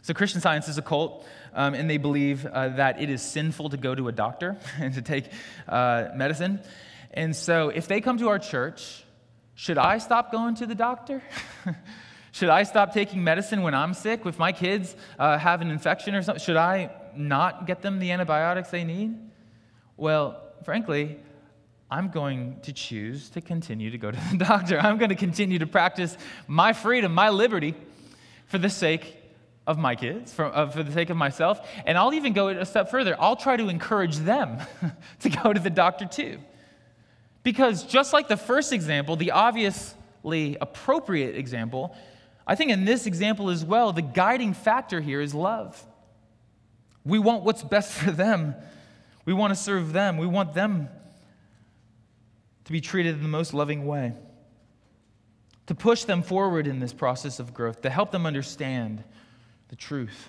So, 0.03 0.15
Christian 0.15 0.41
science 0.41 0.67
is 0.67 0.79
a 0.79 0.83
cult, 0.83 1.25
um, 1.55 1.75
and 1.75 1.89
they 1.89 1.97
believe 1.97 2.45
uh, 2.45 2.71
that 2.71 3.01
it 3.01 3.09
is 3.09 3.23
sinful 3.23 3.71
to 3.71 3.77
go 3.77 3.95
to 3.95 4.09
a 4.09 4.13
doctor 4.13 4.59
and 4.81 4.93
to 4.95 5.01
take 5.01 5.27
uh, 5.69 6.09
medicine. 6.17 6.59
And 7.13 7.37
so, 7.37 7.69
if 7.69 7.87
they 7.87 8.01
come 8.01 8.19
to 8.19 8.31
our 8.31 8.41
church, 8.41 9.05
should 9.55 9.79
I 9.79 9.99
stop 9.99 10.33
going 10.33 10.57
to 10.57 10.67
the 10.67 10.75
doctor? 10.75 11.23
should 12.33 12.49
I 12.49 12.65
stop 12.65 12.93
taking 12.93 13.23
medicine 13.23 13.63
when 13.63 13.75
I'm 13.77 13.95
sick? 13.95 14.27
If 14.27 14.41
my 14.41 14.51
kids 14.51 14.97
uh, 15.21 15.39
have 15.39 15.61
an 15.61 15.71
infection 15.71 16.17
or 16.17 16.23
something, 16.25 16.43
should 16.43 16.57
I 16.57 16.91
not 17.17 17.67
get 17.67 17.83
them 17.83 17.99
the 17.99 18.11
antibiotics 18.11 18.71
they 18.71 18.85
need? 18.85 19.19
Well, 19.97 20.43
frankly, 20.65 21.19
I'm 21.91 22.09
going 22.09 22.59
to 22.63 22.73
choose 22.73 23.29
to 23.31 23.41
continue 23.41 23.91
to 23.91 23.99
go 23.99 24.11
to 24.11 24.19
the 24.33 24.39
doctor. 24.39 24.79
I'm 24.79 24.99
going 24.99 25.11
to 25.11 25.15
continue 25.15 25.59
to 25.59 25.67
practice 25.67 26.17
my 26.47 26.73
freedom, 26.73 27.15
my 27.15 27.29
liberty, 27.29 27.75
for 28.47 28.59
the 28.59 28.71
sake 28.71 29.17
of 29.67 29.79
my 29.79 29.95
kids, 29.95 30.33
for, 30.33 30.47
uh, 30.47 30.69
for 30.69 30.83
the 30.83 30.93
sake 30.93 31.11
of 31.11 31.17
myself. 31.17 31.67
And 31.87 31.97
I'll 31.97 32.15
even 32.15 32.33
go 32.33 32.49
a 32.49 32.65
step 32.65 32.91
further. 32.91 33.15
I'll 33.21 33.37
try 33.37 33.57
to 33.57 33.69
encourage 33.69 34.17
them 34.17 34.59
to 35.21 35.29
go 35.29 35.53
to 35.53 35.61
the 35.61 35.71
doctor 35.71 36.07
too. 36.07 36.39
Because 37.43 37.85
just 37.85 38.13
like 38.13 38.29
the 38.29 38.37
first 38.37 38.73
example, 38.73 39.17
the 39.17 39.33
obviously 39.33 40.57
appropriate 40.61 41.37
example, 41.37 41.95
I 42.47 42.55
think 42.55 42.71
in 42.71 42.85
this 42.85 43.07
example 43.07 43.51
as 43.51 43.65
well, 43.65 43.93
the 43.93 44.03
guiding 44.03 44.55
factor 44.55 45.01
here 45.01 45.21
is 45.21 45.35
love. 45.35 45.85
We 47.05 47.19
want 47.19 47.43
what's 47.43 47.63
best 47.63 47.93
for 47.99 48.11
them. 48.11 48.55
We 49.25 49.33
want 49.33 49.53
to 49.53 49.57
serve 49.57 49.93
them. 49.93 50.19
We 50.19 50.27
want 50.27 50.55
them 50.55 50.89
to 52.65 52.73
be 52.73 52.81
treated 52.81 53.15
in 53.15 53.23
the 53.23 53.29
most 53.29 53.55
loving 53.55 53.87
way, 53.87 54.15
to 55.67 55.75
push 55.75 56.05
them 56.05 56.23
forward 56.23 56.67
in 56.67 56.79
this 56.79 56.93
process 56.93 57.41
of 57.41 57.53
growth, 57.53 57.83
to 57.83 57.91
help 57.91 58.11
them 58.13 58.25
understand 58.25 59.03
the 59.69 59.77
truth. 59.77 60.29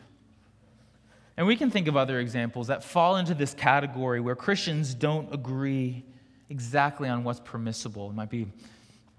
And 1.38 1.48
we 1.48 1.56
can 1.56 1.72
think 1.72 1.88
of 1.88 1.98
other 1.98 2.20
examples 2.20 2.68
that 2.68 2.84
fall 2.84 3.18
into 3.18 3.34
this 3.34 3.54
category 3.54 4.20
where 4.20 4.36
Christians 4.36 4.94
don't 4.94 5.34
agree 5.34 6.04
exactly 6.50 7.10
on 7.10 7.24
what's 7.24 7.40
permissible. 7.40 8.10
It 8.10 8.14
might 8.14 8.30
be 8.30 8.48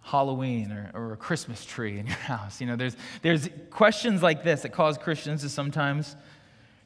Halloween 0.02 0.70
or, 0.70 0.90
or 0.94 1.12
a 1.14 1.16
Christmas 1.16 1.64
tree 1.64 1.98
in 1.98 2.06
your 2.06 2.16
house. 2.32 2.60
You 2.60 2.68
know, 2.68 2.76
there's, 2.76 2.96
there's 3.22 3.48
questions 3.70 4.22
like 4.22 4.44
this 4.44 4.62
that 4.62 4.72
cause 4.72 4.98
Christians 4.98 5.42
to 5.42 5.48
sometimes 5.48 6.14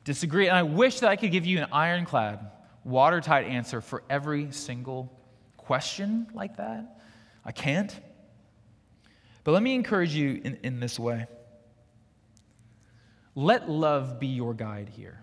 disagree. 0.09 0.49
And 0.49 0.57
I 0.57 0.63
wish 0.63 1.01
that 1.01 1.11
I 1.11 1.17
could 1.17 1.31
give 1.31 1.45
you 1.45 1.59
an 1.59 1.69
ironclad, 1.71 2.41
watertight 2.83 3.47
answer 3.47 3.83
for 3.83 4.03
every 4.09 4.51
single 4.53 5.13
question 5.59 6.27
like 6.33 6.57
that. 6.57 6.99
I 7.45 7.53
can't. 7.53 7.95
But 9.45 9.53
let 9.53 9.63
me 9.63 9.75
encourage 9.75 10.15
you 10.15 10.41
in, 10.43 10.59
in 10.63 10.81
this 10.81 10.99
way 10.99 11.27
let 13.35 13.71
love 13.71 14.19
be 14.19 14.29
your 14.29 14.55
guide 14.55 14.89
here. 14.89 15.21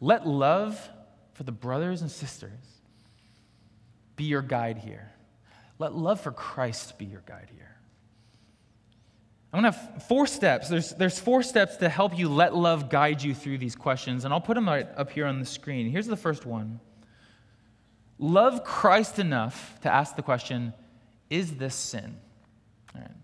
Let 0.00 0.26
love 0.26 0.80
for 1.34 1.44
the 1.44 1.52
brothers 1.52 2.00
and 2.00 2.10
sisters 2.10 2.50
be 4.16 4.24
your 4.24 4.42
guide 4.42 4.78
here. 4.78 5.12
Let 5.78 5.94
love 5.94 6.20
for 6.20 6.32
Christ 6.32 6.98
be 6.98 7.04
your 7.04 7.22
guide 7.26 7.50
here. 7.54 7.77
I'm 9.52 9.62
going 9.62 9.72
to 9.72 9.78
have 9.78 10.02
four 10.04 10.26
steps. 10.26 10.68
There's, 10.68 10.90
there's 10.90 11.18
four 11.18 11.42
steps 11.42 11.76
to 11.76 11.88
help 11.88 12.18
you 12.18 12.28
let 12.28 12.54
love 12.54 12.90
guide 12.90 13.22
you 13.22 13.34
through 13.34 13.58
these 13.58 13.74
questions, 13.74 14.24
and 14.24 14.34
I'll 14.34 14.40
put 14.40 14.54
them 14.54 14.68
right 14.68 14.86
up 14.96 15.10
here 15.10 15.26
on 15.26 15.40
the 15.40 15.46
screen. 15.46 15.90
Here's 15.90 16.06
the 16.06 16.16
first 16.16 16.44
one 16.44 16.80
Love 18.18 18.64
Christ 18.64 19.18
enough 19.18 19.78
to 19.82 19.92
ask 19.92 20.16
the 20.16 20.22
question 20.22 20.74
Is 21.30 21.54
this 21.54 21.74
sin? 21.74 22.16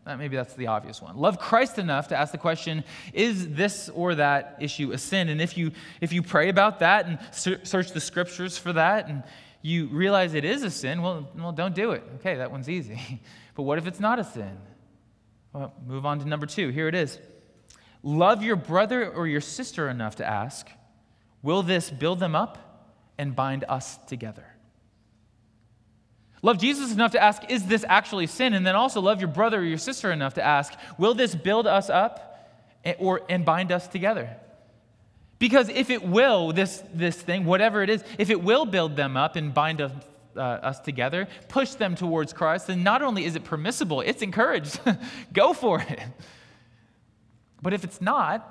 That 0.05 0.19
maybe 0.19 0.37
that's 0.37 0.55
the 0.55 0.67
obvious 0.67 1.01
one. 1.01 1.17
Love 1.17 1.39
Christ 1.39 1.79
enough 1.79 2.09
to 2.09 2.17
ask 2.17 2.33
the 2.33 2.39
question, 2.39 2.85
is 3.13 3.49
this 3.55 3.89
or 3.89 4.15
that 4.17 4.57
issue 4.61 4.93
a 4.93 4.99
sin? 4.99 5.31
And 5.31 5.41
if 5.41 5.57
you, 5.57 5.73
if 6.01 6.13
you 6.13 6.23
pray 6.23 6.51
about 6.51 6.81
that 6.81 7.07
and 7.07 7.19
search 7.33 7.93
the 7.93 8.01
scriptures 8.01 8.59
for 8.59 8.75
that 8.75 9.09
and 9.09 9.23
you 9.63 9.87
realize 9.87 10.35
it 10.35 10.45
is 10.45 10.63
a 10.63 10.71
sin, 10.71 11.01
well, 11.01 11.31
well, 11.35 11.53
don't 11.53 11.75
do 11.75 11.93
it. 11.93 12.03
Okay, 12.17 12.37
that 12.37 12.51
one's 12.51 12.69
easy. 12.69 13.23
but 13.55 13.63
what 13.63 13.79
if 13.79 13.87
it's 13.87 14.01
not 14.01 14.19
a 14.19 14.25
sin? 14.25 14.59
Well, 15.55 15.73
move 15.87 16.05
on 16.05 16.19
to 16.19 16.29
number 16.29 16.47
two. 16.47 16.69
Here 16.71 16.89
it 16.89 16.97
is. 16.97 17.19
Love 18.03 18.43
your 18.43 18.57
brother 18.57 19.09
or 19.09 19.27
your 19.29 19.41
sister 19.41 19.89
enough 19.89 20.17
to 20.17 20.27
ask, 20.27 20.69
will 21.43 21.63
this 21.63 21.91
build 21.91 22.19
them 22.19 22.35
up 22.35 22.59
and 23.17 23.35
bind 23.35 23.65
us 23.69 23.97
together? 24.09 24.45
Love 26.43 26.59
Jesus 26.59 26.93
enough 26.93 27.13
to 27.13 27.23
ask, 27.23 27.49
is 27.49 27.65
this 27.67 27.85
actually 27.89 28.27
sin? 28.27 28.53
And 28.53 28.67
then 28.67 28.75
also 28.75 29.01
love 29.01 29.21
your 29.21 29.29
brother 29.29 29.61
or 29.61 29.65
your 29.65 29.79
sister 29.79 30.11
enough 30.13 30.35
to 30.35 30.43
ask, 30.43 30.75
will 30.99 31.15
this 31.15 31.35
build 31.35 31.67
us 31.67 31.89
up 31.89 32.51
or, 32.99 33.23
and 33.31 33.45
bind 33.45 33.71
us 33.71 33.87
together? 33.87 34.37
Because 35.39 35.69
if 35.69 35.89
it 35.89 36.03
will, 36.03 36.53
this, 36.53 36.83
this 36.93 37.17
thing, 37.17 37.45
whatever 37.45 37.83
it 37.83 37.91
is, 37.91 38.03
if 38.19 38.29
it 38.29 38.43
will 38.43 38.67
build 38.67 38.97
them 38.97 39.17
up 39.17 39.37
and 39.37 39.55
bind 39.55 39.81
us, 39.81 39.93
uh, 40.37 40.41
us 40.41 40.81
together, 40.81 41.29
push 41.49 41.75
them 41.75 41.95
towards 41.95 42.33
Christ, 42.33 42.67
then 42.67 42.83
not 42.83 43.03
only 43.03 43.25
is 43.25 43.37
it 43.37 43.45
permissible, 43.45 44.01
it's 44.01 44.23
encouraged. 44.23 44.81
Go 45.33 45.53
for 45.53 45.81
it. 45.81 46.01
But 47.63 47.73
if 47.73 47.85
it's 47.85 48.01
not, 48.01 48.51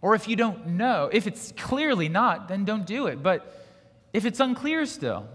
or 0.00 0.14
if 0.14 0.28
you 0.28 0.36
don't 0.36 0.66
know, 0.66 1.10
if 1.12 1.26
it's 1.26 1.52
clearly 1.56 2.08
not, 2.08 2.48
then 2.48 2.64
don't 2.64 2.86
do 2.86 3.06
it. 3.06 3.22
But 3.22 3.54
if 4.12 4.24
it's 4.24 4.40
unclear 4.40 4.86
still, 4.86 5.28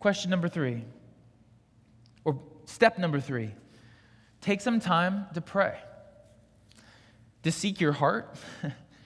Question 0.00 0.30
number 0.30 0.48
three, 0.48 0.82
or 2.24 2.40
step 2.64 2.98
number 2.98 3.20
three 3.20 3.50
take 4.40 4.62
some 4.62 4.80
time 4.80 5.26
to 5.34 5.42
pray, 5.42 5.78
to 7.42 7.52
seek 7.52 7.82
your 7.82 7.92
heart, 7.92 8.34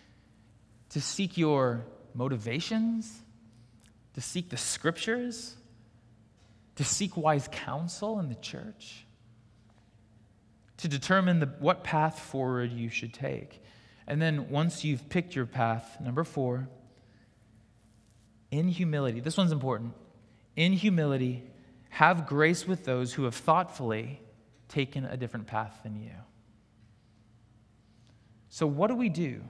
to 0.90 1.00
seek 1.00 1.36
your 1.36 1.84
motivations, 2.14 3.23
to 4.14 4.20
seek 4.20 4.50
the 4.50 4.56
scriptures, 4.56 5.56
to 6.76 6.84
seek 6.84 7.16
wise 7.16 7.48
counsel 7.50 8.18
in 8.18 8.28
the 8.28 8.34
church, 8.36 9.06
to 10.78 10.88
determine 10.88 11.40
the, 11.40 11.46
what 11.58 11.84
path 11.84 12.18
forward 12.18 12.72
you 12.72 12.88
should 12.88 13.12
take. 13.12 13.62
And 14.06 14.20
then 14.20 14.50
once 14.50 14.84
you've 14.84 15.08
picked 15.08 15.34
your 15.34 15.46
path, 15.46 16.00
number 16.00 16.24
four, 16.24 16.68
in 18.50 18.68
humility, 18.68 19.20
this 19.20 19.36
one's 19.36 19.52
important 19.52 19.94
in 20.56 20.72
humility, 20.72 21.42
have 21.90 22.26
grace 22.26 22.66
with 22.66 22.84
those 22.84 23.12
who 23.12 23.24
have 23.24 23.34
thoughtfully 23.34 24.20
taken 24.68 25.04
a 25.04 25.16
different 25.16 25.46
path 25.46 25.80
than 25.82 25.96
you. 25.96 26.12
So, 28.48 28.66
what 28.66 28.88
do 28.88 28.94
we 28.94 29.08
do 29.08 29.42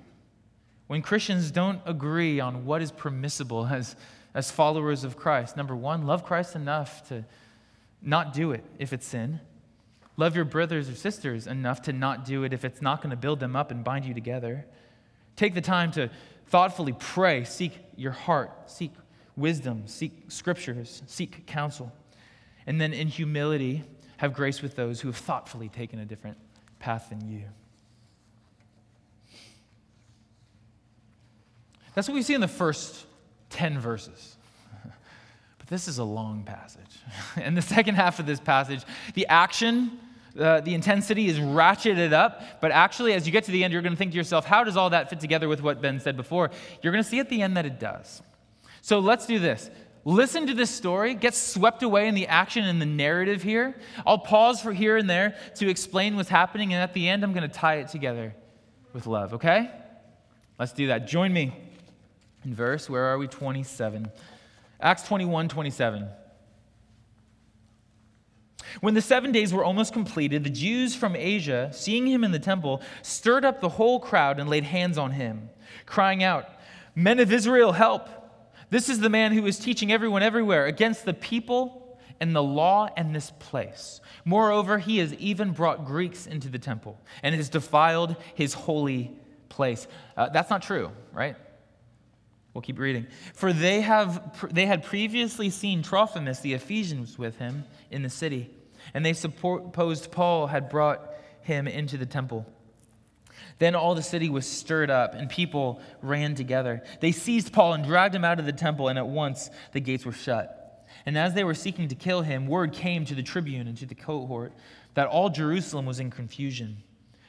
when 0.87 1.03
Christians 1.03 1.51
don't 1.51 1.81
agree 1.87 2.41
on 2.41 2.67
what 2.67 2.83
is 2.83 2.93
permissible 2.93 3.67
as, 3.71 3.97
as 4.35 4.51
followers 4.51 5.05
of 5.05 5.17
Christ? 5.17 5.57
Number 5.57 5.75
one, 5.77 6.07
love 6.07 6.25
Christ 6.25 6.55
enough 6.55 7.09
to 7.09 7.25
not 8.03 8.35
do 8.35 8.53
it 8.53 8.65
if 8.79 8.93
it's 8.93 9.07
sin. 9.07 9.41
Love 10.17 10.37
your 10.37 10.45
brothers 10.45 10.89
or 10.89 10.95
sisters 10.95 11.47
enough 11.47 11.83
to 11.83 11.93
not 11.93 12.25
do 12.25 12.45
it 12.45 12.53
if 12.53 12.65
it's 12.65 12.81
not 12.81 13.03
going 13.03 13.11
to 13.11 13.17
build 13.17 13.41
them 13.41 13.57
up 13.57 13.71
and 13.71 13.83
bind 13.83 14.05
you 14.05 14.15
together. 14.15 14.65
Take 15.35 15.55
the 15.55 15.61
time 15.61 15.91
to 15.93 16.11
thoughtfully 16.47 16.95
pray, 16.97 17.45
seek 17.45 17.73
your 17.97 18.13
heart, 18.13 18.53
seek 18.67 18.93
wisdom, 19.37 19.87
seek 19.87 20.13
scriptures, 20.29 21.03
seek 21.07 21.47
counsel. 21.47 21.93
And 22.67 22.81
then 22.81 22.93
in 22.93 23.09
humility, 23.09 23.83
have 24.19 24.33
grace 24.33 24.63
with 24.63 24.77
those 24.77 25.01
who 25.01 25.09
have 25.09 25.17
thoughtfully 25.17 25.69
taken 25.69 25.99
a 25.99 26.05
different 26.05 26.39
path 26.79 27.09
than 27.09 27.29
you. 27.29 27.43
That's 31.95 32.09
what 32.09 32.15
we 32.15 32.23
see 32.23 32.35
in 32.35 32.41
the 32.41 32.49
first 32.49 33.07
10 33.51 33.79
verses. 33.79 34.37
But 35.59 35.69
this 35.69 35.89
is 35.89 35.97
a 35.97 36.05
long 36.05 36.43
passage. 36.43 36.99
In 37.43 37.55
the 37.55 37.63
second 37.63 37.95
half 37.95 38.19
of 38.19 38.27
this 38.27 38.39
passage, 38.39 38.83
the 39.15 39.27
action, 39.29 39.99
uh, 40.39 40.61
the 40.61 40.75
intensity 40.75 41.27
is 41.27 41.39
ratcheted 41.39 42.13
up. 42.13 42.61
But 42.61 42.71
actually, 42.71 43.15
as 43.15 43.25
you 43.25 43.33
get 43.33 43.45
to 43.45 43.51
the 43.51 43.65
end, 43.65 43.73
you're 43.73 43.81
going 43.81 43.95
to 43.95 43.97
think 43.97 44.11
to 44.11 44.17
yourself, 44.19 44.45
how 44.45 44.63
does 44.63 44.77
all 44.77 44.91
that 44.91 45.09
fit 45.09 45.21
together 45.21 45.49
with 45.49 45.63
what 45.63 45.81
Ben 45.81 46.01
said 46.01 46.19
before? 46.19 46.51
You're 46.83 46.93
going 46.93 47.03
to 47.03 47.09
see 47.09 47.19
at 47.19 47.31
the 47.31 47.41
end 47.41 47.57
that 47.57 47.65
it 47.65 47.81
does. 47.81 48.23
So 48.83 48.99
let's 48.99 49.25
do 49.25 49.39
this. 49.39 49.71
Listen 50.05 50.47
to 50.49 50.55
this 50.55 50.69
story, 50.69 51.15
get 51.15 51.35
swept 51.35 51.83
away 51.83 52.09
in 52.09 52.15
the 52.15 52.27
action 52.27 52.65
and 52.65 52.79
the 52.79 52.87
narrative 52.87 53.43
here. 53.43 53.75
I'll 54.07 54.19
pause 54.19 54.61
for 54.61 54.71
here 54.71 54.99
and 54.99 55.09
there 55.09 55.35
to 55.55 55.69
explain 55.71 56.15
what's 56.17 56.29
happening, 56.29 56.75
and 56.75 56.83
at 56.83 56.93
the 56.93 57.09
end, 57.09 57.25
I'm 57.25 57.33
going 57.33 57.49
to 57.49 57.55
tie 57.55 57.77
it 57.77 57.89
together 57.89 58.35
with 58.93 59.07
love, 59.07 59.33
okay? 59.35 59.71
Let's 60.59 60.73
do 60.73 60.89
that. 60.89 61.07
Join 61.07 61.33
me 61.33 61.57
in 62.45 62.55
verse, 62.55 62.89
where 62.89 63.05
are 63.05 63.19
we? 63.19 63.27
27. 63.27 64.11
Acts 64.81 65.03
21 65.05 65.49
27. 65.49 66.09
When 68.81 68.95
the 68.95 69.03
seven 69.03 69.31
days 69.33 69.53
were 69.53 69.65
almost 69.65 69.93
completed, 69.93 70.43
the 70.43 70.51
Jews 70.51 70.95
from 70.95 71.15
Asia, 71.15 71.71
seeing 71.73 72.07
him 72.07 72.25
in 72.25 72.33
the 72.33 72.39
temple, 72.39 72.83
stirred 73.03 73.45
up 73.45 73.61
the 73.61 73.69
whole 73.69 74.01
crowd 74.01 74.41
and 74.41 74.49
laid 74.51 74.65
hands 74.65 74.99
on 74.99 75.13
him, 75.13 75.49
crying 75.87 76.23
out, 76.23 76.49
Men 76.95 77.21
of 77.21 77.33
Israel, 77.33 77.73
help! 77.73 78.09
This 78.71 78.89
is 78.89 79.01
the 79.01 79.11
man 79.11 79.33
who 79.33 79.47
is 79.47 79.59
teaching 79.59 79.93
everyone 79.93 80.23
everywhere 80.23 80.67
against 80.67 81.05
the 81.05 81.15
people 81.15 81.99
and 82.21 82.35
the 82.35 82.43
law 82.43 82.89
and 82.97 83.15
this 83.15 83.31
place. 83.39 84.01
Moreover, 84.25 84.79
he 84.79 84.99
has 84.99 85.15
even 85.15 85.53
brought 85.53 85.85
Greeks 85.85 86.27
into 86.27 86.49
the 86.49 86.59
temple 86.59 87.01
and 87.23 87.35
has 87.35 87.49
defiled 87.49 88.17
his 88.35 88.55
holy 88.55 89.17
place. 89.49 89.87
Uh, 90.17 90.29
that's 90.29 90.51
not 90.51 90.63
true, 90.63 90.91
right? 91.13 91.37
We'll 92.55 92.63
keep 92.63 92.79
reading. 92.79 93.09
For 93.35 93.53
they, 93.53 93.81
have, 93.81 94.49
they 94.55 94.67
had 94.67 94.85
previously 94.85 95.51
seen 95.51 95.83
Trophimus 95.83 96.41
the 96.41 96.55
Ephesians 96.55 97.19
with 97.19 97.37
him 97.39 97.65
in 97.91 98.03
the 98.03 98.11
city, 98.11 98.49
and 98.95 99.05
they 99.05 99.13
supposed 99.13 100.13
Paul 100.13 100.47
had 100.47 100.69
brought 100.69 101.11
him 101.43 101.67
into 101.67 101.97
the 101.97 102.07
temple. 102.07 102.47
Then 103.59 103.75
all 103.75 103.95
the 103.95 104.03
city 104.03 104.29
was 104.29 104.47
stirred 104.47 104.91
up, 104.91 105.15
and 105.15 105.29
people 105.29 105.81
ran 106.01 106.37
together. 106.37 106.83
They 107.01 107.13
seized 107.13 107.53
Paul 107.53 107.75
and 107.75 107.85
dragged 107.85 108.15
him 108.15 108.25
out 108.25 108.39
of 108.39 108.47
the 108.47 108.53
temple, 108.53 108.89
and 108.89 108.99
at 108.99 109.07
once 109.07 109.51
the 109.73 109.81
gates 109.81 110.07
were 110.07 110.13
shut. 110.13 110.87
And 111.07 111.19
as 111.19 111.35
they 111.35 111.45
were 111.45 111.55
seeking 111.55 111.89
to 111.89 111.95
kill 111.95 112.23
him, 112.23 112.47
word 112.47 112.73
came 112.73 113.05
to 113.07 113.15
the 113.15 113.23
tribune 113.23 113.67
and 113.67 113.77
to 113.79 113.87
the 113.87 113.95
cohort 113.95 114.53
that 114.95 115.09
all 115.09 115.29
Jerusalem 115.29 115.87
was 115.87 115.99
in 115.99 116.11
confusion. 116.11 116.79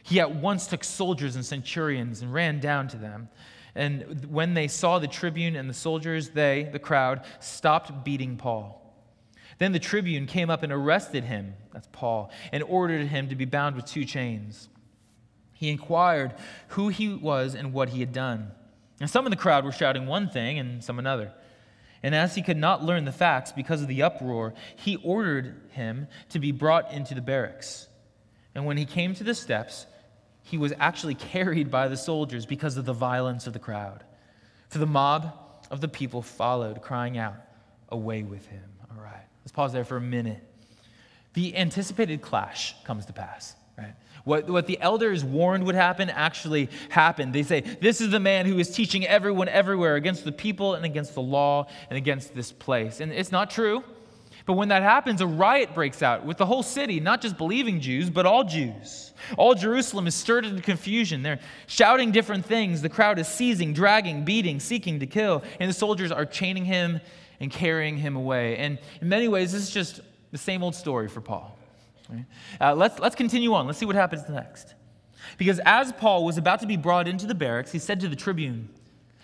He 0.03 0.19
at 0.19 0.35
once 0.35 0.67
took 0.67 0.83
soldiers 0.83 1.35
and 1.35 1.43
centurions 1.43 2.21
and 2.21 2.31
ran 2.31 2.59
down 2.59 2.87
to 2.89 2.97
them. 2.97 3.27
And 3.75 4.25
when 4.31 4.53
they 4.53 4.67
saw 4.67 4.99
the 4.99 5.07
tribune 5.07 5.55
and 5.55 5.69
the 5.69 5.73
soldiers, 5.73 6.29
they, 6.29 6.69
the 6.71 6.79
crowd, 6.79 7.25
stopped 7.39 8.05
beating 8.05 8.37
Paul. 8.37 8.81
Then 9.57 9.71
the 9.71 9.79
tribune 9.79 10.27
came 10.27 10.49
up 10.49 10.63
and 10.63 10.71
arrested 10.71 11.23
him, 11.23 11.53
that's 11.73 11.89
Paul, 11.91 12.31
and 12.51 12.63
ordered 12.63 13.07
him 13.07 13.29
to 13.29 13.35
be 13.35 13.45
bound 13.45 13.75
with 13.75 13.85
two 13.85 14.05
chains. 14.05 14.69
He 15.53 15.69
inquired 15.69 16.33
who 16.69 16.89
he 16.89 17.09
was 17.09 17.55
and 17.55 17.73
what 17.73 17.89
he 17.89 17.99
had 18.01 18.11
done. 18.11 18.51
And 18.99 19.09
some 19.09 19.25
of 19.25 19.31
the 19.31 19.37
crowd 19.37 19.65
were 19.65 19.71
shouting 19.71 20.07
one 20.07 20.29
thing 20.29 20.59
and 20.59 20.83
some 20.83 20.99
another. 20.99 21.33
And 22.03 22.13
as 22.13 22.35
he 22.35 22.41
could 22.41 22.57
not 22.57 22.83
learn 22.83 23.05
the 23.05 23.11
facts 23.11 23.51
because 23.51 23.81
of 23.81 23.87
the 23.87 24.03
uproar, 24.03 24.53
he 24.75 24.97
ordered 24.97 25.55
him 25.71 26.07
to 26.29 26.39
be 26.39 26.51
brought 26.51 26.91
into 26.91 27.15
the 27.15 27.21
barracks. 27.21 27.87
And 28.53 28.65
when 28.65 28.77
he 28.77 28.85
came 28.85 29.13
to 29.15 29.23
the 29.23 29.33
steps, 29.33 29.85
he 30.45 30.59
was 30.59 30.71
actually 30.79 31.15
carried 31.15 31.71
by 31.71 31.87
the 31.87 31.97
soldiers 31.97 32.45
because 32.45 32.77
of 32.77 32.85
the 32.85 32.93
violence 32.93 33.47
of 33.47 33.53
the 33.53 33.59
crowd. 33.59 34.03
For 34.69 34.77
the 34.77 34.85
mob 34.85 35.33
of 35.71 35.81
the 35.81 35.87
people 35.87 36.21
followed, 36.21 36.81
crying 36.81 37.17
out, 37.17 37.35
Away 37.89 38.23
with 38.23 38.47
him. 38.47 38.63
All 38.89 39.03
right, 39.03 39.25
let's 39.43 39.51
pause 39.51 39.71
there 39.71 39.83
for 39.83 39.97
a 39.97 40.01
minute. 40.01 40.43
The 41.33 41.55
anticipated 41.55 42.21
clash 42.21 42.75
comes 42.83 43.05
to 43.05 43.13
pass, 43.13 43.55
right? 43.77 43.93
What, 44.23 44.49
what 44.49 44.65
the 44.65 44.79
elders 44.81 45.23
warned 45.23 45.65
would 45.65 45.75
happen 45.75 46.09
actually 46.09 46.69
happened. 46.89 47.33
They 47.33 47.43
say, 47.43 47.61
This 47.61 48.01
is 48.01 48.09
the 48.09 48.19
man 48.19 48.47
who 48.47 48.57
is 48.57 48.71
teaching 48.71 49.05
everyone 49.05 49.47
everywhere 49.47 49.95
against 49.95 50.25
the 50.25 50.31
people 50.31 50.73
and 50.73 50.83
against 50.83 51.13
the 51.13 51.21
law 51.21 51.67
and 51.89 51.97
against 51.97 52.33
this 52.35 52.51
place. 52.51 52.99
And 53.01 53.11
it's 53.11 53.31
not 53.31 53.51
true. 53.51 53.83
But 54.45 54.53
when 54.53 54.67
that 54.67 54.83
happens, 54.83 55.21
a 55.21 55.27
riot 55.27 55.73
breaks 55.73 56.03
out 56.03 56.23
with 56.23 56.37
the 56.37 56.45
whole 56.45 56.61
city, 56.61 56.99
not 56.99 57.19
just 57.19 57.35
believing 57.37 57.79
Jews, 57.81 58.11
but 58.11 58.27
all 58.27 58.43
Jews. 58.43 59.13
All 59.37 59.55
Jerusalem 59.55 60.05
is 60.05 60.13
stirred 60.13 60.45
into 60.45 60.61
confusion. 60.61 61.23
They're 61.23 61.39
shouting 61.65 62.11
different 62.11 62.45
things. 62.45 62.81
The 62.83 62.89
crowd 62.89 63.17
is 63.17 63.27
seizing, 63.27 63.73
dragging, 63.73 64.23
beating, 64.23 64.59
seeking 64.59 64.99
to 64.99 65.07
kill. 65.07 65.43
And 65.59 65.67
the 65.67 65.73
soldiers 65.73 66.11
are 66.11 66.25
chaining 66.25 66.65
him 66.65 67.01
and 67.39 67.49
carrying 67.49 67.97
him 67.97 68.15
away. 68.15 68.57
And 68.57 68.77
in 69.01 69.09
many 69.09 69.27
ways, 69.27 69.51
this 69.51 69.63
is 69.63 69.71
just 69.71 70.01
the 70.31 70.37
same 70.37 70.61
old 70.61 70.75
story 70.75 71.07
for 71.07 71.21
Paul. 71.21 71.57
Uh, 72.61 72.75
let's, 72.75 72.99
let's 72.99 73.15
continue 73.15 73.53
on. 73.55 73.65
Let's 73.65 73.79
see 73.79 73.85
what 73.87 73.95
happens 73.95 74.29
next. 74.29 74.75
Because 75.39 75.59
as 75.65 75.91
Paul 75.91 76.23
was 76.23 76.37
about 76.37 76.59
to 76.59 76.67
be 76.67 76.77
brought 76.77 77.07
into 77.07 77.25
the 77.25 77.33
barracks, 77.33 77.71
he 77.71 77.79
said 77.79 77.99
to 78.01 78.07
the 78.07 78.15
tribune, 78.15 78.69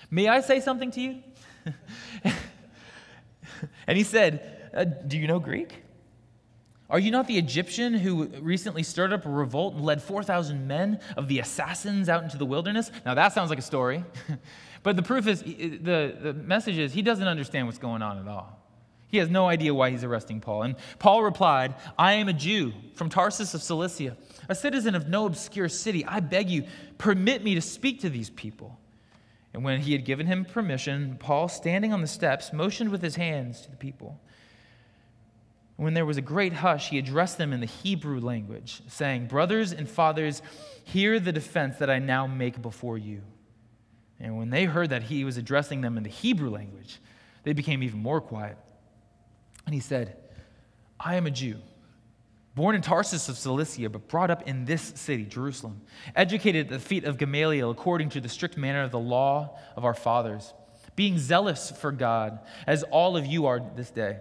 May 0.10 0.28
I 0.28 0.42
say 0.42 0.60
something 0.60 0.90
to 0.92 1.02
you? 1.02 1.24
and 3.86 3.98
he 3.98 4.04
said, 4.04 4.61
uh, 4.74 4.84
Do 4.84 5.18
you 5.18 5.28
know 5.28 5.40
Greek? 5.40 5.84
Are 6.92 7.00
you 7.00 7.10
not 7.10 7.26
the 7.26 7.38
Egyptian 7.38 7.94
who 7.94 8.26
recently 8.42 8.84
stirred 8.84 9.14
up 9.14 9.26
a 9.26 9.30
revolt 9.30 9.76
and 9.76 9.86
led 9.86 10.04
4,000 10.04 10.68
men 10.68 11.00
of 11.16 11.30
the 11.30 11.40
assassins 11.40 12.10
out 12.10 12.22
into 12.24 12.38
the 12.38 12.46
wilderness? 12.46 12.92
Now, 13.06 13.14
that 13.14 13.32
sounds 13.32 13.50
like 13.50 13.60
a 13.60 13.64
story. 13.64 14.04
but 14.84 14.98
the 14.98 15.02
proof 15.02 15.26
is, 15.26 15.42
the, 15.42 16.18
the 16.22 16.34
message 16.34 16.78
is, 16.78 16.92
he 16.92 17.02
doesn't 17.02 17.28
understand 17.28 17.66
what's 17.66 17.78
going 17.78 18.02
on 18.02 18.20
at 18.20 18.28
all. 18.28 18.62
He 19.08 19.18
has 19.18 19.30
no 19.30 19.48
idea 19.48 19.74
why 19.74 19.90
he's 19.90 20.04
arresting 20.04 20.42
Paul. 20.42 20.64
And 20.64 20.76
Paul 21.00 21.24
replied, 21.24 21.76
I 21.98 22.14
am 22.14 22.28
a 22.28 22.34
Jew 22.34 22.74
from 22.96 23.10
Tarsus 23.10 23.54
of 23.54 23.62
Cilicia, 23.62 24.18
a 24.50 24.56
citizen 24.56 24.94
of 24.94 25.08
no 25.08 25.26
obscure 25.26 25.70
city. 25.70 26.06
I 26.06 26.20
beg 26.20 26.50
you, 26.50 26.66
permit 26.98 27.42
me 27.42 27.56
to 27.56 27.62
speak 27.62 28.02
to 28.02 28.10
these 28.10 28.30
people. 28.30 28.78
And 29.54 29.64
when 29.64 29.82
he 29.82 29.94
had 29.94 30.04
given 30.04 30.28
him 30.28 30.44
permission, 30.44 31.18
Paul, 31.20 31.48
standing 31.48 31.94
on 31.94 32.02
the 32.02 32.08
steps, 32.08 32.52
motioned 32.52 32.90
with 32.90 33.02
his 33.02 33.16
hands 33.16 33.62
to 33.62 33.72
the 33.72 33.78
people. 33.78 34.20
When 35.82 35.96
there 35.96 36.06
was 36.06 36.18
a 36.18 36.22
great 36.22 36.54
hush, 36.54 36.90
he 36.90 37.00
addressed 37.00 37.40
them 37.40 37.54
in 37.54 37.60
the 37.60 37.66
Hebrew 37.66 38.20
language, 38.20 38.84
saying, 38.88 39.26
Brothers 39.26 39.72
and 39.72 39.90
fathers, 39.90 40.44
hear 40.84 41.20
the 41.20 41.32
defense 41.32 41.78
that 41.78 41.90
I 41.90 41.98
now 41.98 42.28
make 42.28 42.62
before 42.62 43.00
you. 43.00 43.24
And 44.20 44.38
when 44.38 44.52
they 44.52 44.66
heard 44.66 44.92
that 44.92 45.02
he 45.02 45.24
was 45.24 45.38
addressing 45.38 45.82
them 45.82 45.98
in 45.98 46.04
the 46.04 46.10
Hebrew 46.10 46.52
language, 46.52 47.00
they 47.42 47.54
became 47.54 47.82
even 47.82 48.00
more 48.00 48.22
quiet. 48.22 48.60
And 49.66 49.74
he 49.74 49.82
said, 49.82 50.16
I 51.00 51.16
am 51.16 51.26
a 51.26 51.32
Jew, 51.32 51.58
born 52.54 52.76
in 52.76 52.84
Tarsus 52.84 53.28
of 53.28 53.36
Cilicia, 53.36 53.90
but 53.90 54.08
brought 54.08 54.30
up 54.30 54.48
in 54.48 54.66
this 54.66 54.94
city, 54.98 55.26
Jerusalem, 55.26 55.82
educated 56.16 56.68
at 56.68 56.74
the 56.74 56.80
feet 56.80 57.06
of 57.06 57.18
Gamaliel 57.18 57.72
according 57.72 58.10
to 58.10 58.22
the 58.22 58.30
strict 58.30 58.56
manner 58.56 58.84
of 58.84 58.92
the 58.92 59.00
law 59.00 59.58
of 59.76 59.84
our 59.84 59.96
fathers, 59.96 60.54
being 60.96 61.18
zealous 61.18 61.72
for 61.72 61.92
God, 61.92 62.38
as 62.68 62.84
all 62.84 63.18
of 63.18 63.26
you 63.26 63.48
are 63.48 63.60
this 63.76 63.90
day. 63.90 64.20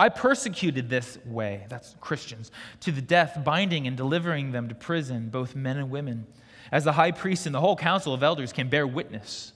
I 0.00 0.08
persecuted 0.08 0.88
this 0.88 1.18
way, 1.26 1.66
that's 1.68 1.94
Christians, 2.00 2.50
to 2.80 2.90
the 2.90 3.02
death, 3.02 3.44
binding 3.44 3.86
and 3.86 3.98
delivering 3.98 4.50
them 4.50 4.70
to 4.70 4.74
prison, 4.74 5.28
both 5.28 5.54
men 5.54 5.76
and 5.76 5.90
women, 5.90 6.26
as 6.72 6.84
the 6.84 6.92
high 6.92 7.10
priest 7.10 7.44
and 7.44 7.54
the 7.54 7.60
whole 7.60 7.76
council 7.76 8.14
of 8.14 8.22
elders 8.22 8.50
can 8.50 8.70
bear 8.70 8.86
witness, 8.86 9.52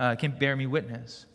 uh, 0.00 0.16
can 0.16 0.32
bear 0.32 0.56
me 0.56 0.66
witness. 0.66 1.26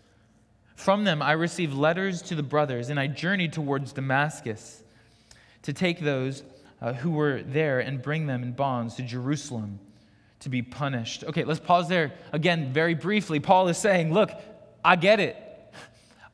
From 0.75 1.05
them 1.05 1.21
I 1.21 1.31
received 1.31 1.73
letters 1.73 2.21
to 2.23 2.35
the 2.35 2.43
brothers, 2.43 2.89
and 2.89 2.99
I 2.99 3.07
journeyed 3.07 3.53
towards 3.53 3.93
Damascus 3.93 4.83
to 5.61 5.71
take 5.71 6.01
those 6.01 6.43
uh, 6.81 6.91
who 6.91 7.11
were 7.11 7.41
there 7.41 7.79
and 7.79 8.01
bring 8.01 8.27
them 8.27 8.43
in 8.43 8.51
bonds 8.51 8.95
to 8.95 9.03
Jerusalem 9.03 9.79
to 10.41 10.49
be 10.49 10.61
punished. 10.61 11.23
Okay, 11.23 11.45
let's 11.45 11.61
pause 11.61 11.87
there 11.87 12.11
again 12.33 12.73
very 12.73 12.93
briefly. 12.93 13.39
Paul 13.39 13.69
is 13.69 13.77
saying, 13.77 14.13
Look, 14.13 14.31
I 14.83 14.97
get 14.97 15.21
it. 15.21 15.37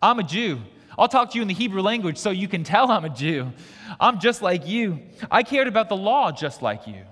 I'm 0.01 0.17
a 0.17 0.23
Jew. 0.23 0.61
I'll 0.97 1.07
talk 1.07 1.31
to 1.31 1.35
you 1.37 1.41
in 1.41 1.47
the 1.47 1.53
Hebrew 1.53 1.81
language 1.81 2.17
so 2.17 2.29
you 2.29 2.47
can 2.47 2.63
tell 2.63 2.91
I'm 2.91 3.05
a 3.05 3.09
Jew. 3.09 3.51
I'm 3.99 4.19
just 4.19 4.41
like 4.41 4.67
you. 4.67 4.99
I 5.29 5.43
cared 5.43 5.67
about 5.67 5.89
the 5.89 5.97
law 5.97 6.31
just 6.31 6.61
like 6.61 6.87
you. 6.87 7.03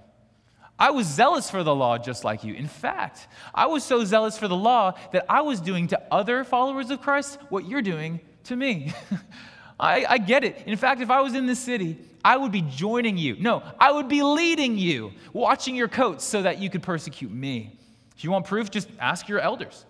I 0.79 0.91
was 0.91 1.07
zealous 1.07 1.49
for 1.49 1.63
the 1.63 1.73
law 1.73 1.97
just 1.97 2.23
like 2.23 2.43
you. 2.43 2.53
In 2.53 2.67
fact, 2.67 3.27
I 3.53 3.67
was 3.67 3.83
so 3.83 4.03
zealous 4.03 4.37
for 4.37 4.47
the 4.47 4.55
law 4.55 4.93
that 5.11 5.25
I 5.29 5.41
was 5.41 5.61
doing 5.61 5.87
to 5.87 6.01
other 6.11 6.43
followers 6.43 6.89
of 6.89 7.01
Christ 7.01 7.39
what 7.49 7.67
you're 7.67 7.81
doing 7.81 8.19
to 8.45 8.55
me. 8.55 8.93
I, 9.79 10.05
I, 10.07 10.17
get 10.17 10.43
it. 10.43 10.63
In 10.65 10.77
fact, 10.77 11.01
if 11.01 11.09
I 11.09 11.21
was 11.21 11.35
in 11.35 11.45
this 11.45 11.59
city, 11.59 11.99
I 12.23 12.37
would 12.37 12.51
be 12.51 12.61
joining 12.61 13.17
you. 13.17 13.35
No, 13.39 13.63
I 13.79 13.91
would 13.91 14.07
be 14.07 14.23
leading 14.23 14.77
you, 14.77 15.11
watching 15.33 15.75
your 15.75 15.87
coats 15.87 16.23
so 16.23 16.41
that 16.41 16.59
you 16.59 16.69
could 16.69 16.83
persecute 16.83 17.31
me. 17.31 17.77
If 18.15 18.23
you 18.23 18.31
want 18.31 18.45
proof, 18.45 18.69
just 18.69 18.89
ask 18.99 19.27
your 19.27 19.39
elders. 19.39 19.85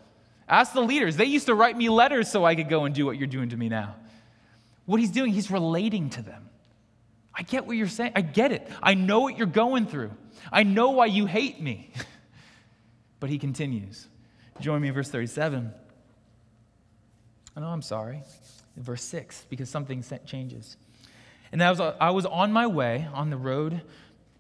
Ask 0.54 0.74
the 0.74 0.82
leaders. 0.82 1.16
They 1.16 1.26
used 1.26 1.48
to 1.48 1.56
write 1.56 1.76
me 1.76 1.89
letters 1.89 2.30
so 2.30 2.46
I 2.46 2.54
could 2.54 2.70
go 2.70 2.86
and 2.86 2.94
do 2.94 3.08
what 3.08 3.18
you're 3.18 3.26
doing 3.26 3.50
to 3.50 3.58
me 3.58 3.70
now. 3.70 3.96
What 4.86 5.00
he's 5.00 5.10
doing, 5.10 5.34
he's 5.34 5.50
relating 5.50 6.12
to 6.12 6.22
them. 6.22 6.48
I 7.34 7.42
get 7.42 7.66
what 7.66 7.76
you're 7.76 7.88
saying. 7.88 8.12
I 8.16 8.22
get 8.22 8.52
it. 8.52 8.70
I 8.82 8.94
know 8.94 9.22
what 9.22 9.36
you're 9.36 9.48
going 9.48 9.88
through. 9.88 10.12
I 10.52 10.62
know 10.62 10.92
why 10.92 11.08
you 11.08 11.26
hate 11.26 11.60
me. 11.60 11.92
but 13.20 13.32
he 13.32 13.39
continues. 13.39 14.08
Join 14.60 14.80
me 14.80 14.89
in 14.89 14.94
verse 14.94 15.10
37. 15.10 15.74
I 17.58 17.60
know 17.60 17.68
I'm 17.70 17.82
sorry. 17.82 18.22
Verse 18.78 19.04
6, 19.06 19.48
because 19.50 19.72
something 19.72 20.06
changes. 20.28 20.78
And 21.52 21.63
I 21.63 21.72
was, 21.72 21.80
I 21.80 22.12
was 22.12 22.28
on 22.28 22.54
my 22.54 22.68
way 22.68 23.08
on 23.12 23.32
the 23.32 23.38
road 23.38 23.82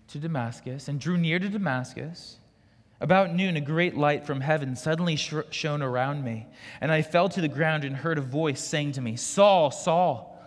to 0.09 0.19
Damascus 0.19 0.87
and 0.87 0.99
drew 0.99 1.17
near 1.17 1.39
to 1.39 1.49
Damascus. 1.49 2.37
About 3.03 3.35
noon, 3.35 3.57
a 3.57 3.61
great 3.61 3.97
light 3.97 4.25
from 4.25 4.39
heaven 4.39 4.77
suddenly 4.77 5.17
sh- 5.17 5.33
shone 5.49 5.81
around 5.81 6.23
me, 6.23 6.47
and 6.79 6.89
I 6.89 7.01
fell 7.01 7.27
to 7.27 7.41
the 7.41 7.49
ground 7.49 7.83
and 7.83 7.93
heard 7.93 8.17
a 8.17 8.21
voice 8.21 8.63
saying 8.63 8.93
to 8.93 9.01
me, 9.01 9.17
Saul, 9.17 9.71
Saul, 9.71 10.41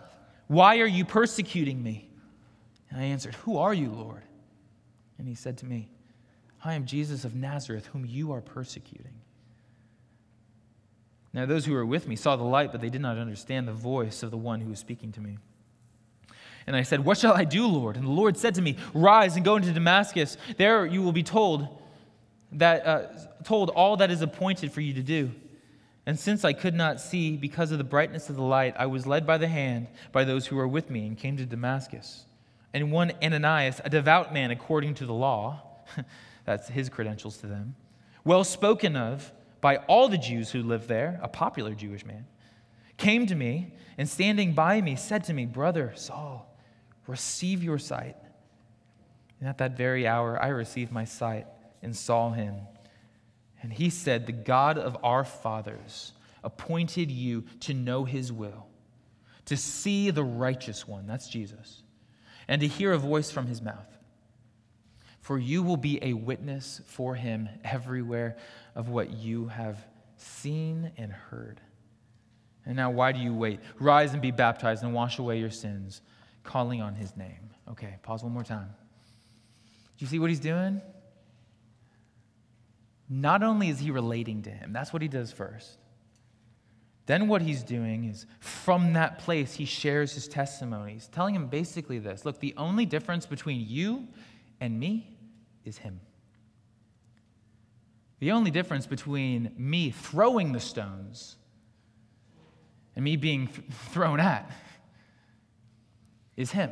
why 0.47 0.79
are 0.79 0.87
you 0.87 1.05
persecuting 1.05 1.83
me? 1.83 2.09
And 2.89 2.99
I 2.99 3.03
answered, 3.03 3.35
Who 3.35 3.59
are 3.59 3.75
you, 3.75 3.91
Lord? 3.91 4.23
And 5.19 5.27
he 5.27 5.35
said 5.35 5.59
to 5.59 5.67
me, 5.67 5.87
I 6.65 6.73
am 6.73 6.87
Jesus 6.87 7.25
of 7.25 7.35
Nazareth, 7.35 7.85
whom 7.93 8.07
you 8.07 8.31
are 8.31 8.41
persecuting. 8.41 9.13
Now, 11.33 11.45
those 11.45 11.63
who 11.63 11.73
were 11.73 11.85
with 11.85 12.07
me 12.07 12.15
saw 12.15 12.37
the 12.37 12.43
light, 12.43 12.71
but 12.71 12.81
they 12.81 12.89
did 12.89 13.01
not 13.01 13.19
understand 13.19 13.67
the 13.67 13.73
voice 13.73 14.23
of 14.23 14.31
the 14.31 14.37
one 14.37 14.61
who 14.61 14.71
was 14.71 14.79
speaking 14.79 15.11
to 15.11 15.21
me. 15.21 15.37
And 16.65 16.75
I 16.75 16.81
said, 16.81 17.05
What 17.05 17.19
shall 17.19 17.33
I 17.33 17.43
do, 17.43 17.67
Lord? 17.67 17.97
And 17.97 18.07
the 18.07 18.11
Lord 18.11 18.35
said 18.35 18.55
to 18.55 18.63
me, 18.63 18.77
Rise 18.95 19.35
and 19.35 19.45
go 19.45 19.57
into 19.57 19.71
Damascus. 19.71 20.37
There 20.57 20.87
you 20.87 21.03
will 21.03 21.11
be 21.11 21.21
told 21.21 21.76
that 22.53 22.85
uh, 22.85 23.07
told 23.43 23.69
all 23.69 23.97
that 23.97 24.11
is 24.11 24.21
appointed 24.21 24.71
for 24.71 24.81
you 24.81 24.93
to 24.93 25.03
do. 25.03 25.31
And 26.05 26.17
since 26.17 26.45
I 26.45 26.53
could 26.53 26.73
not 26.73 27.01
see 27.01 27.35
because 27.35 27.71
of 27.73 27.77
the 27.77 27.83
brightness 27.83 28.29
of 28.29 28.37
the 28.37 28.41
light, 28.41 28.75
I 28.79 28.85
was 28.85 29.05
led 29.05 29.27
by 29.27 29.37
the 29.37 29.47
hand 29.49 29.87
by 30.13 30.23
those 30.23 30.47
who 30.47 30.55
were 30.55 30.67
with 30.67 30.89
me 30.89 31.05
and 31.05 31.17
came 31.17 31.35
to 31.37 31.45
Damascus. 31.45 32.25
And 32.73 32.91
one 32.91 33.11
Ananias, 33.21 33.81
a 33.83 33.89
devout 33.89 34.33
man 34.33 34.51
according 34.51 34.93
to 34.95 35.05
the 35.05 35.13
law, 35.13 35.61
that's 36.45 36.69
his 36.69 36.87
credentials 36.87 37.37
to 37.37 37.47
them, 37.47 37.75
well 38.23 38.45
spoken 38.45 38.95
of 38.95 39.33
by 39.59 39.77
all 39.77 40.07
the 40.07 40.17
Jews 40.17 40.51
who 40.51 40.63
lived 40.63 40.87
there, 40.87 41.19
a 41.21 41.27
popular 41.27 41.73
Jewish 41.73 42.05
man, 42.05 42.25
came 42.95 43.25
to 43.27 43.35
me 43.35 43.73
and 43.97 44.07
standing 44.07 44.53
by 44.53 44.79
me 44.79 44.95
said 44.95 45.25
to 45.25 45.33
me, 45.33 45.45
Brother 45.45 45.91
Saul, 45.95 46.55
receive 47.05 47.63
your 47.63 47.79
sight. 47.79 48.15
And 49.39 49.49
at 49.49 49.57
that 49.57 49.75
very 49.75 50.07
hour 50.07 50.41
I 50.41 50.47
received 50.47 50.91
my 50.91 51.03
sight 51.03 51.47
and 51.81 51.95
saw 51.95 52.31
him. 52.31 52.55
And 53.61 53.73
he 53.73 53.89
said, 53.89 54.25
The 54.25 54.31
God 54.31 54.77
of 54.77 54.97
our 55.03 55.23
fathers 55.23 56.13
appointed 56.43 57.11
you 57.11 57.43
to 57.61 57.73
know 57.73 58.05
his 58.05 58.31
will, 58.31 58.67
to 59.45 59.57
see 59.57 60.11
the 60.11 60.23
righteous 60.23 60.87
one, 60.87 61.07
that's 61.07 61.27
Jesus, 61.27 61.81
and 62.47 62.61
to 62.61 62.67
hear 62.67 62.93
a 62.93 62.97
voice 62.97 63.31
from 63.31 63.47
his 63.47 63.61
mouth. 63.61 63.97
For 65.19 65.37
you 65.37 65.61
will 65.61 65.77
be 65.77 65.99
a 66.01 66.13
witness 66.13 66.81
for 66.85 67.15
him 67.15 67.49
everywhere 67.63 68.37
of 68.75 68.87
what 68.87 69.11
you 69.11 69.47
have 69.47 69.85
seen 70.15 70.91
and 70.97 71.11
heard. 71.11 71.59
And 72.65 72.75
now, 72.75 72.91
why 72.91 73.11
do 73.11 73.19
you 73.19 73.33
wait? 73.33 73.59
Rise 73.79 74.13
and 74.13 74.21
be 74.21 74.31
baptized 74.31 74.83
and 74.83 74.93
wash 74.93 75.19
away 75.19 75.39
your 75.39 75.49
sins, 75.49 76.01
calling 76.43 76.81
on 76.81 76.95
his 76.95 77.15
name. 77.15 77.49
Okay, 77.69 77.95
pause 78.03 78.23
one 78.23 78.33
more 78.33 78.43
time. 78.43 78.69
Do 79.97 80.05
you 80.05 80.07
see 80.07 80.19
what 80.19 80.29
he's 80.29 80.39
doing? 80.39 80.81
Not 83.09 83.43
only 83.43 83.69
is 83.69 83.79
he 83.79 83.91
relating 83.91 84.41
to 84.43 84.49
him, 84.49 84.73
that's 84.73 84.91
what 84.91 85.01
he 85.01 85.07
does 85.07 85.31
first. 85.31 85.77
Then, 87.05 87.29
what 87.29 87.41
he's 87.41 87.63
doing 87.63 88.03
is 88.03 88.25
from 88.41 88.93
that 88.93 89.19
place, 89.19 89.53
he 89.53 89.63
shares 89.63 90.11
his 90.11 90.27
testimonies, 90.27 91.09
telling 91.13 91.33
him 91.33 91.47
basically 91.47 91.99
this 91.99 92.25
look, 92.25 92.39
the 92.39 92.53
only 92.57 92.85
difference 92.85 93.25
between 93.25 93.65
you 93.65 94.07
and 94.59 94.77
me 94.77 95.17
is 95.63 95.77
him. 95.77 96.01
The 98.19 98.31
only 98.31 98.51
difference 98.51 98.87
between 98.87 99.53
me 99.57 99.91
throwing 99.91 100.51
the 100.51 100.59
stones 100.59 101.37
and 102.95 103.05
me 103.05 103.15
being 103.15 103.47
th- 103.47 103.61
thrown 103.91 104.19
at 104.19 104.51
is 106.35 106.51
him. 106.51 106.71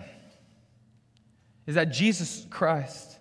Is 1.65 1.76
that 1.76 1.86
Jesus 1.86 2.45
Christ 2.50 3.19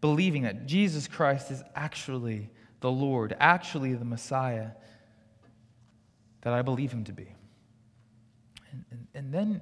believing 0.00 0.42
that 0.42 0.66
Jesus 0.66 1.08
Christ 1.08 1.50
is 1.50 1.62
actually 1.74 2.50
the 2.80 2.90
Lord, 2.90 3.36
actually 3.40 3.94
the 3.94 4.04
Messiah 4.04 4.70
that 6.42 6.52
I 6.52 6.62
believe 6.62 6.92
him 6.92 7.04
to 7.04 7.12
be. 7.12 7.34
And, 8.70 8.84
and, 8.90 9.06
and 9.14 9.34
then 9.34 9.60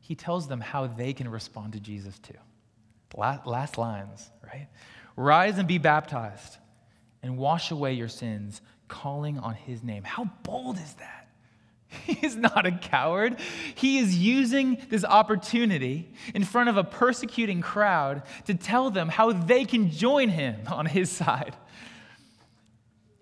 he 0.00 0.14
tells 0.14 0.48
them 0.48 0.60
how 0.60 0.86
they 0.86 1.12
can 1.12 1.28
respond 1.28 1.72
to 1.74 1.80
Jesus 1.80 2.18
too. 2.18 2.34
Last, 3.16 3.46
last 3.46 3.78
lines, 3.78 4.30
right? 4.44 4.68
Rise 5.16 5.58
and 5.58 5.66
be 5.66 5.78
baptized 5.78 6.58
and 7.22 7.36
wash 7.36 7.70
away 7.70 7.94
your 7.94 8.08
sins, 8.08 8.60
calling 8.88 9.38
on 9.38 9.54
his 9.54 9.82
name. 9.82 10.04
How 10.04 10.30
bold 10.42 10.76
is 10.76 10.94
that? 10.94 11.19
He 12.06 12.24
is 12.24 12.36
not 12.36 12.66
a 12.66 12.72
coward. 12.72 13.38
He 13.74 13.98
is 13.98 14.16
using 14.16 14.78
this 14.88 15.04
opportunity 15.04 16.12
in 16.34 16.44
front 16.44 16.68
of 16.68 16.76
a 16.76 16.84
persecuting 16.84 17.60
crowd 17.60 18.22
to 18.46 18.54
tell 18.54 18.90
them 18.90 19.08
how 19.08 19.32
they 19.32 19.64
can 19.64 19.90
join 19.90 20.28
him 20.28 20.60
on 20.68 20.86
his 20.86 21.10
side. 21.10 21.56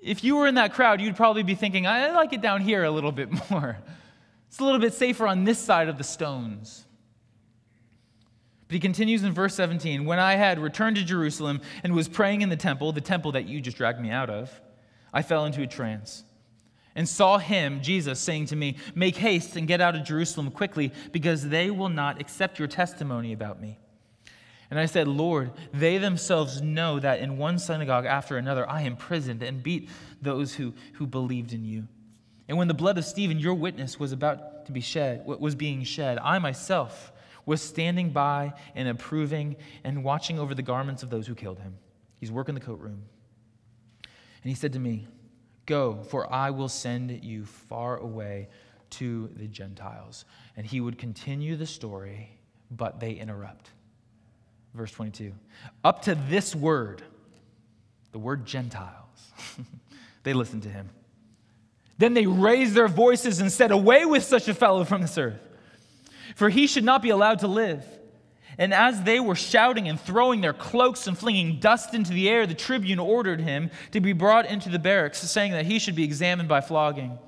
If 0.01 0.23
you 0.23 0.37
were 0.37 0.47
in 0.47 0.55
that 0.55 0.75
crowd, 0.75 1.01
you'd 1.01 1.17
probably 1.17 1.43
be 1.43 1.55
thinking, 1.55 1.87
I 1.87 2.13
like 2.13 2.33
it 2.33 2.41
down 2.41 2.61
here 2.61 2.85
a 2.85 2.91
little 2.91 3.13
bit 3.13 3.29
more. 3.51 3.79
It's 4.49 4.61
a 4.61 4.65
little 4.65 4.81
bit 4.81 4.95
safer 4.95 5.27
on 5.27 5.45
this 5.45 5.59
side 5.59 5.89
of 5.89 5.99
the 5.99 6.05
stones. 6.05 6.85
But 8.67 8.75
he 8.75 8.81
continues 8.81 9.25
in 9.25 9.33
verse 9.33 9.55
17 9.55 10.05
When 10.05 10.19
I 10.19 10.35
had 10.35 10.59
returned 10.59 10.97
to 10.97 11.05
Jerusalem 11.05 11.61
and 11.83 11.95
was 11.95 12.09
praying 12.09 12.43
in 12.43 12.49
the 12.49 12.57
temple, 12.57 12.93
the 12.93 13.01
temple 13.01 13.33
that 13.33 13.47
you 13.47 13.61
just 13.61 13.77
dragged 13.77 14.01
me 14.01 14.11
out 14.11 14.31
of, 14.31 14.61
I 15.13 15.23
fell 15.23 15.47
into 15.47 15.63
a 15.63 15.67
trance 15.67 16.25
and 16.99 17.09
saw 17.09 17.39
him, 17.39 17.81
Jesus, 17.81 18.19
saying 18.19 18.47
to 18.47 18.57
me, 18.57 18.77
Make 18.93 19.15
haste 19.15 19.55
and 19.55 19.69
get 19.69 19.81
out 19.81 19.95
of 19.95 20.03
Jerusalem 20.03 20.51
quickly, 20.51 20.93
because 21.13 21.49
they 21.49 21.71
will 21.71 21.89
not 21.89 22.21
accept 22.21 22.59
your 22.59 22.67
testimony 22.67 23.33
about 23.33 23.61
me. 23.61 23.79
And 24.69 24.81
I 24.81 24.87
said, 24.87 25.07
Lord, 25.07 25.53
they 25.73 25.99
themselves 25.99 26.61
know 26.61 26.99
that 26.99 27.21
in 27.21 27.39
one 27.39 27.61
synagogue 27.61 28.05
after 28.05 28.37
another 28.37 28.69
I 28.69 28.81
imprisoned 28.81 29.45
and 29.45 29.63
beat 29.63 29.89
those 30.21 30.57
who, 30.57 30.75
who 30.95 31.07
believed 31.07 31.53
in 31.53 31.65
you. 31.65 31.87
And 32.49 32.59
when 32.59 32.67
the 32.67 32.75
blood 32.75 32.99
of 32.99 33.05
Stephen, 33.05 33.39
your 33.39 33.55
witness, 33.55 34.01
was 34.01 34.11
about 34.11 34.67
to 34.67 34.73
be 34.73 34.81
shed, 34.81 35.25
was 35.25 35.55
being 35.55 35.85
shed, 35.85 36.19
I 36.19 36.41
myself 36.41 37.13
was 37.47 37.63
standing 37.63 38.11
by 38.11 38.55
and 38.75 38.89
approving 38.89 39.55
and 39.85 40.03
watching 40.03 40.41
over 40.41 40.53
the 40.53 40.63
garments 40.63 41.05
of 41.05 41.11
those 41.11 41.29
who 41.29 41.37
killed 41.37 41.61
him. 41.61 41.77
He's 42.19 42.33
working 42.33 42.57
the 42.57 42.61
coat 42.61 42.81
room. 42.81 43.05
And 44.43 44.51
he 44.51 44.57
said 44.57 44.73
to 44.73 44.81
me, 44.81 45.07
Go, 45.69 46.03
for 46.09 46.33
I 46.33 46.51
will 46.51 46.69
send 46.69 47.23
you 47.23 47.45
far 47.45 47.99
away 47.99 48.49
to 48.91 49.29
the 49.37 49.47
Gentiles. 49.47 50.25
And 50.57 50.67
he 50.67 50.81
would 50.81 50.99
continue 50.99 51.55
the 51.57 51.67
story, 51.67 52.31
but 52.71 52.99
they 52.99 53.13
interrupt. 53.13 53.71
Verse 54.75 54.91
22. 54.91 55.33
Up 55.85 56.03
to 56.03 56.17
this 56.29 56.57
word, 56.57 57.03
the 58.13 58.19
word 58.19 58.47
Gentiles, 58.47 59.33
they 60.25 60.33
listened 60.33 60.65
to 60.65 60.71
him. 60.71 60.89
Then 61.99 62.15
they 62.15 62.27
raised 62.27 62.75
their 62.75 62.89
voices 62.89 63.41
and 63.41 63.53
said, 63.53 63.71
Away 63.71 64.05
with 64.05 64.25
such 64.25 64.49
a 64.49 64.55
fellow 64.55 64.85
from 64.85 65.03
this 65.03 65.19
earth 65.19 65.41
for 66.39 66.49
he 66.49 66.69
should 66.69 66.85
not 66.85 67.03
be 67.03 67.11
allowed 67.11 67.41
to 67.41 67.49
live. 67.49 67.85
And 68.59 68.75
as 68.75 69.05
they 69.05 69.21
were 69.21 69.37
shouting 69.37 69.89
and 69.89 70.01
throwing 70.01 70.41
their 70.41 70.53
cloaks 70.53 71.07
and 71.07 71.17
flinging 71.17 71.61
dust 71.61 71.95
into 71.95 72.13
the 72.13 72.29
air, 72.29 72.45
the 72.45 72.55
tribune 72.55 72.99
ordered 72.99 73.41
him 73.41 73.71
to 73.93 74.01
be 74.01 74.13
brought 74.13 74.47
into 74.47 74.69
the 74.69 74.81
barracks, 74.81 75.19
saying 75.19 75.53
that 75.53 75.67
he 75.67 75.79
should 75.79 75.95
be 75.95 76.03
examined 76.03 76.49
by 76.49 76.61
flogging. 76.61 77.19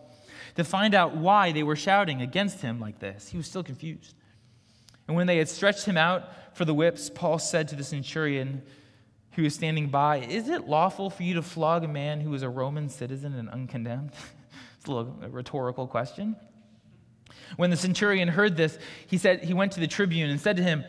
To 0.56 0.64
find 0.64 0.92
out 0.92 1.16
why 1.16 1.52
they 1.52 1.62
were 1.62 1.76
shouting 1.76 2.20
against 2.20 2.60
him 2.60 2.80
like 2.80 2.98
this, 2.98 3.28
he 3.28 3.36
was 3.36 3.46
still 3.46 3.62
confused. 3.62 4.14
And 5.06 5.16
when 5.16 5.28
they 5.28 5.38
had 5.38 5.48
stretched 5.48 5.84
him 5.84 5.96
out 5.96 6.56
for 6.56 6.64
the 6.64 6.74
whips, 6.74 7.08
Paul 7.08 7.38
said 7.38 7.68
to 7.68 7.76
the 7.76 7.84
centurion 7.84 8.62
who 9.32 9.44
was 9.44 9.54
standing 9.54 9.88
by, 9.88 10.18
Is 10.18 10.48
it 10.48 10.66
lawful 10.66 11.10
for 11.10 11.22
you 11.22 11.34
to 11.34 11.42
flog 11.42 11.84
a 11.84 11.88
man 11.88 12.20
who 12.20 12.34
is 12.34 12.42
a 12.42 12.48
Roman 12.48 12.88
citizen 12.88 13.34
and 13.34 13.48
uncondemned? 13.48 14.10
it's 14.76 14.86
a 14.86 14.92
little 14.92 15.16
a 15.22 15.28
rhetorical 15.28 15.86
question. 15.86 16.34
When 17.56 17.70
the 17.70 17.76
centurion 17.76 18.28
heard 18.28 18.56
this, 18.56 18.78
he 19.06 19.16
said 19.16 19.44
he 19.44 19.54
went 19.54 19.72
to 19.72 19.80
the 19.80 19.86
tribune 19.86 20.30
and 20.30 20.40
said 20.40 20.56
to 20.56 20.62
him, 20.62 20.84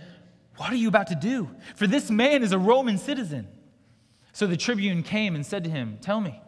"What 0.57 0.71
are 0.71 0.75
you 0.75 0.87
about 0.87 1.07
to 1.07 1.15
do? 1.15 1.49
For 1.75 1.87
this 1.87 2.11
man 2.11 2.43
is 2.43 2.51
a 2.51 2.59
Roman 2.59 2.97
citizen." 2.97 3.47
So 4.33 4.47
the 4.47 4.57
tribune 4.57 5.03
came 5.03 5.35
and 5.35 5.45
said 5.45 5.63
to 5.65 5.69
him, 5.69 5.97
"Tell 6.01 6.21
me, 6.21 6.41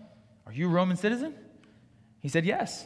are 0.46 0.54
you 0.54 0.68
a 0.68 0.72
Roman 0.72 0.98
citizen?" 0.98 1.36
He 2.20 2.30
said, 2.30 2.46
"Yes." 2.46 2.86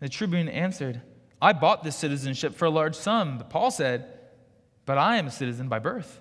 The 0.00 0.08
tribune 0.08 0.48
answered, 0.48 1.00
"I 1.40 1.52
bought 1.52 1.82
this 1.82 1.96
citizenship 1.96 2.54
for 2.54 2.66
a 2.66 2.70
large 2.70 2.94
sum." 2.94 3.38
But 3.38 3.50
Paul 3.50 3.70
said, 3.70 4.06
"But 4.84 4.98
I 4.98 5.16
am 5.16 5.28
a 5.28 5.30
citizen 5.30 5.68
by 5.68 5.78
birth." 5.78 6.20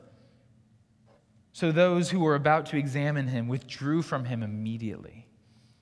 So 1.51 1.71
those 1.71 2.11
who 2.11 2.19
were 2.19 2.35
about 2.35 2.67
to 2.67 2.77
examine 2.77 3.27
him 3.27 3.47
withdrew 3.47 4.03
from 4.03 4.25
him 4.25 4.43
immediately. 4.43 5.27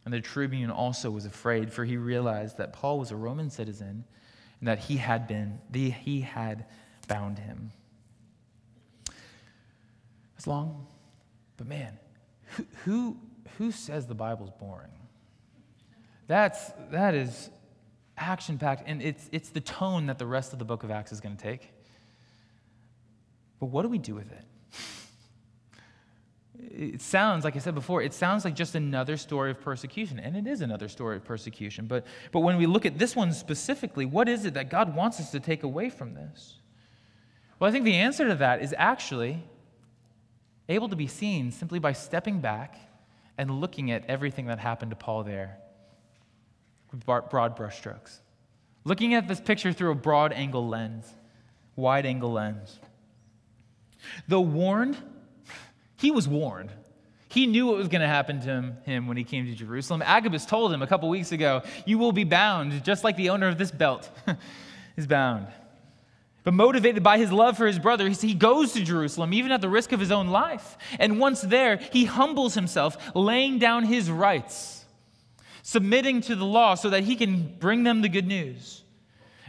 And 0.06 0.14
the 0.14 0.22
tribune 0.22 0.72
also 0.72 1.12
was 1.12 1.26
afraid, 1.26 1.72
for 1.72 1.86
he 1.86 1.98
realized 1.98 2.58
that 2.58 2.74
Paul 2.74 2.98
was 2.98 3.12
a 3.12 3.16
Roman 3.16 3.50
citizen 3.52 4.06
and 4.60 4.68
that 4.68 4.80
he 4.80 4.98
had 4.98 5.28
been, 5.28 5.60
he 5.72 6.22
had 6.22 6.66
bound 7.08 7.38
him. 7.38 7.72
It's 10.40 10.48
long, 10.48 10.88
but 11.58 11.68
man, 11.68 12.00
who, 12.56 12.66
who, 12.86 13.18
who 13.58 13.74
says 13.74 14.08
the 14.08 14.16
Bible's 14.16 14.52
boring? 14.58 14.88
That's, 16.28 16.72
that 16.92 17.14
is 17.14 17.50
action 18.16 18.58
packed, 18.58 18.84
and 18.86 19.02
it's, 19.02 19.28
it's 19.34 19.50
the 19.50 19.60
tone 19.60 20.06
that 20.06 20.18
the 20.18 20.26
rest 20.26 20.54
of 20.54 20.60
the 20.60 20.64
book 20.64 20.84
of 20.84 20.92
Acts 20.92 21.12
is 21.12 21.20
going 21.20 21.36
to 21.36 21.44
take. 21.44 21.74
But 23.60 23.66
what 23.66 23.82
do 23.82 23.90
we 23.90 23.98
do 23.98 24.16
with 24.16 24.32
it? 24.32 24.46
it 26.72 27.02
sounds, 27.02 27.44
like 27.44 27.58
I 27.58 27.60
said 27.60 27.76
before, 27.76 28.02
it 28.02 28.14
sounds 28.14 28.46
like 28.46 28.56
just 28.56 28.76
another 28.76 29.18
story 29.18 29.52
of 29.52 29.60
persecution. 29.60 30.20
And 30.20 30.38
it 30.38 30.48
is 30.48 30.62
another 30.62 30.88
story 30.88 31.18
of 31.18 31.26
persecution. 31.26 31.86
But, 31.86 32.06
but 32.32 32.40
when 32.40 32.56
we 32.56 32.66
look 32.66 32.86
at 32.86 32.98
this 32.98 33.14
one 33.14 33.34
specifically, 33.34 34.06
what 34.06 34.30
is 34.30 34.46
it 34.46 34.54
that 34.54 34.70
God 34.70 34.96
wants 34.96 35.20
us 35.20 35.32
to 35.32 35.42
take 35.42 35.64
away 35.64 35.90
from 35.90 36.14
this? 36.14 36.56
Well, 37.60 37.68
I 37.68 37.74
think 37.74 37.84
the 37.84 37.96
answer 37.96 38.26
to 38.30 38.36
that 38.36 38.62
is 38.62 38.74
actually 38.78 39.44
able 40.70 40.88
to 40.90 40.96
be 40.96 41.08
seen 41.08 41.52
simply 41.52 41.80
by 41.80 41.94
stepping 41.94 42.40
back 42.40 42.78
and 43.38 43.60
looking 43.60 43.92
at 43.92 44.06
everything 44.06 44.46
that 44.46 44.60
happened 44.60 44.92
to 44.92 44.96
Paul 44.96 45.24
there 45.24 45.58
with 46.92 47.06
broad 47.06 47.58
brushstrokes. 47.58 48.20
Looking 48.86 49.14
at 49.14 49.28
this 49.28 49.40
picture 49.40 49.74
through 49.74 49.92
a 49.92 49.96
broad 49.96 50.32
angle 50.32 50.68
lens, 50.68 51.06
wide 51.76 52.06
angle 52.06 52.32
lens. 52.32 52.80
Though 54.28 54.42
warned, 54.42 54.98
he 55.98 56.12
was 56.12 56.28
warned. 56.28 56.72
He 57.28 57.46
knew 57.46 57.68
what 57.68 57.78
was 57.78 57.88
going 57.88 58.02
to 58.02 58.08
happen 58.08 58.42
to 58.42 58.74
him, 58.86 59.08
when 59.08 59.16
he 59.16 59.24
came 59.24 59.46
to 59.46 59.54
Jerusalem. 59.54 60.02
Agabus 60.02 60.46
told 60.46 60.74
him 60.74 60.82
a 60.82 60.88
couple 60.88 61.10
weeks 61.10 61.32
ago, 61.32 61.62
You 61.86 62.00
will 62.00 62.12
be 62.12 62.24
bound, 62.24 62.84
just 62.84 63.04
like 63.04 63.18
the 63.18 63.30
owner 63.30 63.48
of 63.48 63.58
this 63.58 63.70
belt 63.70 64.10
is 64.98 65.06
bound. 65.06 65.48
But 66.44 66.54
motivated 66.54 67.04
by 67.04 67.18
his 67.18 67.32
love 67.32 67.58
for 67.58 67.68
his 67.68 67.80
brother, 67.80 68.08
he 68.10 68.34
goes 68.34 68.72
to 68.74 68.84
Jerusalem, 68.84 69.34
even 69.34 69.52
at 69.52 69.62
the 69.62 69.70
risk 69.70 69.92
of 69.92 70.00
his 70.00 70.12
own 70.12 70.28
life. 70.28 70.78
And 70.98 71.20
once 71.20 71.42
there, 71.42 71.78
he 71.92 72.06
humbles 72.06 72.54
himself, 72.54 72.98
laying 73.14 73.60
down 73.60 73.84
his 73.84 74.10
rights, 74.10 74.86
submitting 75.64 76.22
to 76.22 76.36
the 76.36 76.46
law 76.46 76.76
so 76.76 76.90
that 76.92 77.04
he 77.04 77.16
can 77.16 77.56
bring 77.60 77.84
them 77.84 78.02
the 78.02 78.10
good 78.10 78.28
news. 78.28 78.84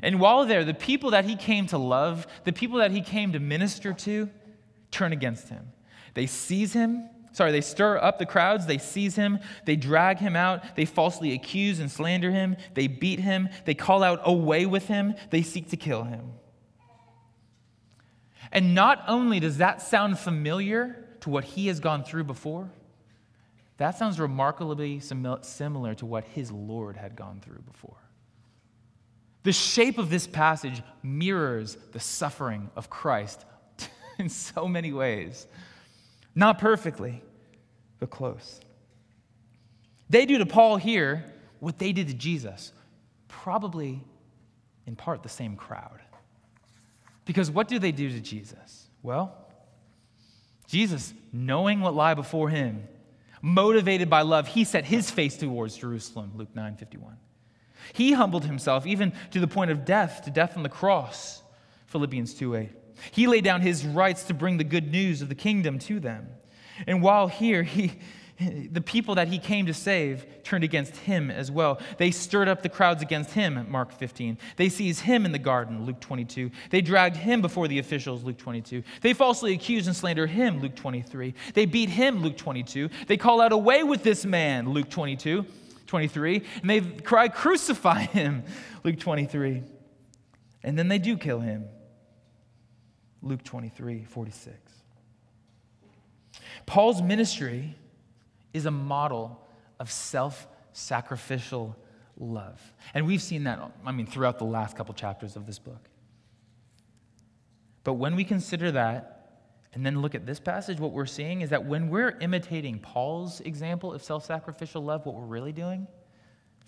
And 0.02 0.18
while 0.18 0.46
there, 0.46 0.64
the 0.64 0.74
people 0.74 1.10
that 1.10 1.26
he 1.26 1.36
came 1.36 1.66
to 1.66 1.78
love, 1.78 2.26
the 2.44 2.52
people 2.52 2.78
that 2.78 2.90
he 2.90 3.02
came 3.02 3.32
to 3.32 3.38
minister 3.38 3.92
to, 3.92 4.28
turn 4.90 5.12
against 5.12 5.48
him. 5.48 5.72
They 6.14 6.26
seize 6.26 6.72
him. 6.72 7.08
Sorry, 7.32 7.52
they 7.52 7.60
stir 7.60 7.98
up 7.98 8.18
the 8.18 8.26
crowds. 8.26 8.66
They 8.66 8.78
seize 8.78 9.14
him. 9.14 9.38
They 9.64 9.76
drag 9.76 10.18
him 10.18 10.34
out. 10.34 10.74
They 10.74 10.84
falsely 10.84 11.32
accuse 11.32 11.78
and 11.78 11.88
slander 11.90 12.32
him. 12.32 12.56
They 12.74 12.88
beat 12.88 13.20
him. 13.20 13.48
They 13.66 13.74
call 13.74 14.02
out, 14.02 14.20
Away 14.24 14.66
with 14.66 14.88
him. 14.88 15.14
They 15.30 15.42
seek 15.42 15.70
to 15.70 15.76
kill 15.76 16.02
him. 16.04 16.32
And 18.52 18.74
not 18.74 19.04
only 19.06 19.40
does 19.40 19.58
that 19.58 19.80
sound 19.80 20.18
familiar 20.18 21.06
to 21.20 21.30
what 21.30 21.44
he 21.44 21.68
has 21.68 21.80
gone 21.80 22.02
through 22.04 22.24
before, 22.24 22.70
that 23.76 23.96
sounds 23.96 24.20
remarkably 24.20 25.00
similar 25.00 25.94
to 25.94 26.06
what 26.06 26.24
his 26.24 26.52
Lord 26.52 26.96
had 26.96 27.16
gone 27.16 27.40
through 27.40 27.62
before. 27.62 27.96
The 29.42 29.52
shape 29.52 29.96
of 29.96 30.10
this 30.10 30.26
passage 30.26 30.82
mirrors 31.02 31.78
the 31.92 32.00
suffering 32.00 32.70
of 32.76 32.90
Christ 32.90 33.46
in 34.18 34.28
so 34.28 34.68
many 34.68 34.92
ways. 34.92 35.46
Not 36.34 36.58
perfectly, 36.58 37.22
but 37.98 38.10
close. 38.10 38.60
They 40.10 40.26
do 40.26 40.38
to 40.38 40.46
Paul 40.46 40.76
here 40.76 41.24
what 41.60 41.78
they 41.78 41.92
did 41.92 42.08
to 42.08 42.14
Jesus, 42.14 42.72
probably 43.28 44.02
in 44.86 44.96
part 44.96 45.22
the 45.22 45.28
same 45.28 45.56
crowd. 45.56 46.00
Because 47.30 47.48
what 47.48 47.68
do 47.68 47.78
they 47.78 47.92
do 47.92 48.10
to 48.10 48.18
Jesus? 48.18 48.88
Well, 49.04 49.32
Jesus, 50.66 51.14
knowing 51.32 51.80
what 51.80 51.94
lie 51.94 52.14
before 52.14 52.48
him, 52.48 52.88
motivated 53.40 54.10
by 54.10 54.22
love, 54.22 54.48
he 54.48 54.64
set 54.64 54.84
his 54.84 55.12
face 55.12 55.36
towards 55.36 55.76
Jerusalem, 55.76 56.32
Luke 56.34 56.48
9 56.56 56.74
51. 56.74 57.16
He 57.92 58.14
humbled 58.14 58.46
himself 58.46 58.84
even 58.84 59.12
to 59.30 59.38
the 59.38 59.46
point 59.46 59.70
of 59.70 59.84
death, 59.84 60.24
to 60.24 60.32
death 60.32 60.56
on 60.56 60.64
the 60.64 60.68
cross, 60.68 61.40
Philippians 61.86 62.34
2 62.34 62.56
8. 62.56 62.68
He 63.12 63.28
laid 63.28 63.44
down 63.44 63.60
his 63.60 63.86
rights 63.86 64.24
to 64.24 64.34
bring 64.34 64.56
the 64.56 64.64
good 64.64 64.90
news 64.90 65.22
of 65.22 65.28
the 65.28 65.36
kingdom 65.36 65.78
to 65.78 66.00
them. 66.00 66.30
And 66.88 67.00
while 67.00 67.28
here, 67.28 67.62
he, 67.62 67.92
the 68.72 68.80
people 68.80 69.16
that 69.16 69.28
he 69.28 69.38
came 69.38 69.66
to 69.66 69.74
save 69.74 70.26
turned 70.42 70.64
against 70.64 70.96
him 70.96 71.30
as 71.30 71.50
well. 71.50 71.80
They 71.98 72.10
stirred 72.10 72.48
up 72.48 72.62
the 72.62 72.68
crowds 72.68 73.02
against 73.02 73.32
him, 73.32 73.66
Mark 73.70 73.92
15. 73.92 74.38
They 74.56 74.68
seized 74.68 75.00
him 75.00 75.24
in 75.24 75.32
the 75.32 75.38
garden, 75.38 75.84
Luke 75.84 76.00
22. 76.00 76.50
They 76.70 76.80
dragged 76.80 77.16
him 77.16 77.42
before 77.42 77.68
the 77.68 77.78
officials, 77.78 78.24
Luke 78.24 78.38
22. 78.38 78.82
They 79.00 79.12
falsely 79.12 79.52
accuse 79.52 79.86
and 79.86 79.96
slander 79.96 80.26
him, 80.26 80.60
Luke 80.60 80.74
23. 80.74 81.34
They 81.54 81.66
beat 81.66 81.90
him, 81.90 82.22
Luke 82.22 82.36
22. 82.36 82.88
They 83.06 83.16
call 83.16 83.40
out, 83.40 83.52
Away 83.52 83.82
with 83.82 84.02
this 84.02 84.24
man, 84.24 84.70
Luke 84.70 84.88
22, 84.88 85.44
23. 85.86 86.42
And 86.62 86.70
they 86.70 86.80
cry, 86.80 87.28
Crucify 87.28 88.02
him, 88.02 88.44
Luke 88.84 88.98
23. 88.98 89.62
And 90.62 90.78
then 90.78 90.88
they 90.88 90.98
do 90.98 91.16
kill 91.16 91.40
him, 91.40 91.66
Luke 93.22 93.42
23, 93.42 94.04
46. 94.04 94.56
Paul's 96.66 97.02
ministry 97.02 97.74
is 98.52 98.66
a 98.66 98.70
model 98.70 99.46
of 99.78 99.90
self 99.90 100.46
sacrificial 100.72 101.76
love. 102.16 102.60
And 102.94 103.06
we've 103.06 103.22
seen 103.22 103.44
that, 103.44 103.60
I 103.84 103.92
mean, 103.92 104.06
throughout 104.06 104.38
the 104.38 104.44
last 104.44 104.76
couple 104.76 104.94
chapters 104.94 105.36
of 105.36 105.46
this 105.46 105.58
book. 105.58 105.88
But 107.82 107.94
when 107.94 108.14
we 108.14 108.24
consider 108.24 108.72
that, 108.72 109.16
and 109.72 109.86
then 109.86 110.02
look 110.02 110.14
at 110.14 110.26
this 110.26 110.40
passage, 110.40 110.80
what 110.80 110.92
we're 110.92 111.06
seeing 111.06 111.42
is 111.42 111.50
that 111.50 111.64
when 111.64 111.88
we're 111.88 112.18
imitating 112.20 112.80
Paul's 112.80 113.40
example 113.40 113.92
of 113.92 114.02
self 114.02 114.24
sacrificial 114.24 114.82
love, 114.82 115.06
what 115.06 115.14
we're 115.14 115.24
really 115.24 115.52
doing, 115.52 115.86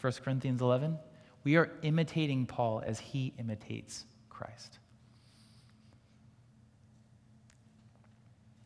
1 0.01 0.13
Corinthians 0.25 0.61
11, 0.61 0.99
we 1.45 1.57
are 1.57 1.71
imitating 1.83 2.47
Paul 2.47 2.83
as 2.87 3.01
he 3.01 3.35
imitates 3.39 4.05
Christ. 4.31 4.79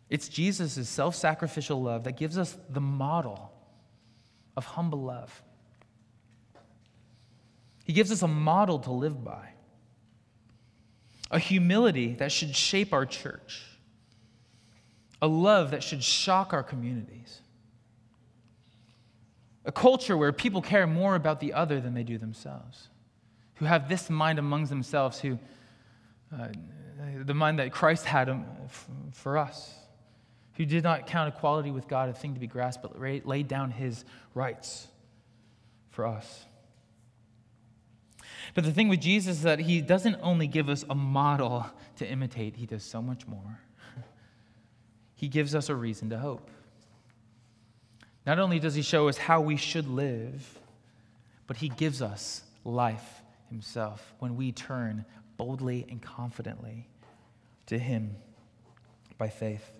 It's 0.08 0.28
Jesus' 0.28 0.88
self 0.88 1.14
sacrificial 1.14 1.82
love 1.82 2.04
that 2.04 2.16
gives 2.16 2.38
us 2.38 2.56
the 2.68 2.80
model 2.80 3.52
of 4.56 4.64
humble 4.64 5.02
love. 5.02 5.42
He 7.84 7.92
gives 7.92 8.10
us 8.10 8.22
a 8.22 8.28
model 8.28 8.78
to 8.80 8.90
live 8.90 9.24
by, 9.24 9.50
a 11.30 11.38
humility 11.38 12.14
that 12.14 12.32
should 12.32 12.54
shape 12.54 12.92
our 12.92 13.06
church, 13.06 13.62
a 15.22 15.26
love 15.26 15.70
that 15.72 15.82
should 15.82 16.02
shock 16.02 16.52
our 16.52 16.62
communities, 16.62 17.40
a 19.64 19.72
culture 19.72 20.16
where 20.16 20.32
people 20.32 20.62
care 20.62 20.86
more 20.86 21.14
about 21.14 21.40
the 21.40 21.52
other 21.52 21.80
than 21.80 21.94
they 21.94 22.04
do 22.04 22.18
themselves, 22.18 22.88
who 23.56 23.64
have 23.64 23.88
this 23.88 24.08
mind 24.08 24.38
amongst 24.38 24.70
themselves, 24.70 25.20
who 25.20 25.38
uh, 26.36 26.48
the 27.24 27.34
mind 27.34 27.58
that 27.58 27.70
Christ 27.72 28.04
had 28.04 28.28
um, 28.28 28.46
for 29.12 29.38
us 29.38 29.74
who 30.56 30.64
did 30.64 30.82
not 30.82 31.06
count 31.06 31.34
equality 31.34 31.70
with 31.70 31.88
God 31.88 32.08
a 32.08 32.12
thing 32.12 32.34
to 32.34 32.40
be 32.40 32.46
grasped, 32.46 32.82
but 32.82 32.98
laid 33.00 33.48
down 33.48 33.70
his 33.70 34.04
rights 34.34 34.88
for 35.90 36.06
us. 36.06 36.44
But 38.54 38.64
the 38.64 38.72
thing 38.72 38.88
with 38.88 39.00
Jesus 39.00 39.38
is 39.38 39.42
that 39.42 39.58
he 39.58 39.80
doesn't 39.80 40.16
only 40.22 40.46
give 40.46 40.68
us 40.68 40.84
a 40.88 40.94
model 40.94 41.66
to 41.96 42.08
imitate, 42.08 42.56
he 42.56 42.66
does 42.66 42.82
so 42.82 43.00
much 43.02 43.26
more. 43.26 43.60
He 45.18 45.28
gives 45.28 45.54
us 45.54 45.70
a 45.70 45.74
reason 45.74 46.10
to 46.10 46.18
hope. 46.18 46.50
Not 48.26 48.38
only 48.38 48.58
does 48.58 48.74
he 48.74 48.82
show 48.82 49.08
us 49.08 49.16
how 49.16 49.40
we 49.40 49.56
should 49.56 49.88
live, 49.88 50.58
but 51.46 51.56
he 51.56 51.70
gives 51.70 52.02
us 52.02 52.42
life 52.64 53.22
himself 53.48 54.14
when 54.18 54.36
we 54.36 54.52
turn 54.52 55.06
boldly 55.38 55.86
and 55.88 56.02
confidently 56.02 56.86
to 57.66 57.78
him 57.78 58.16
by 59.16 59.28
faith. 59.28 59.75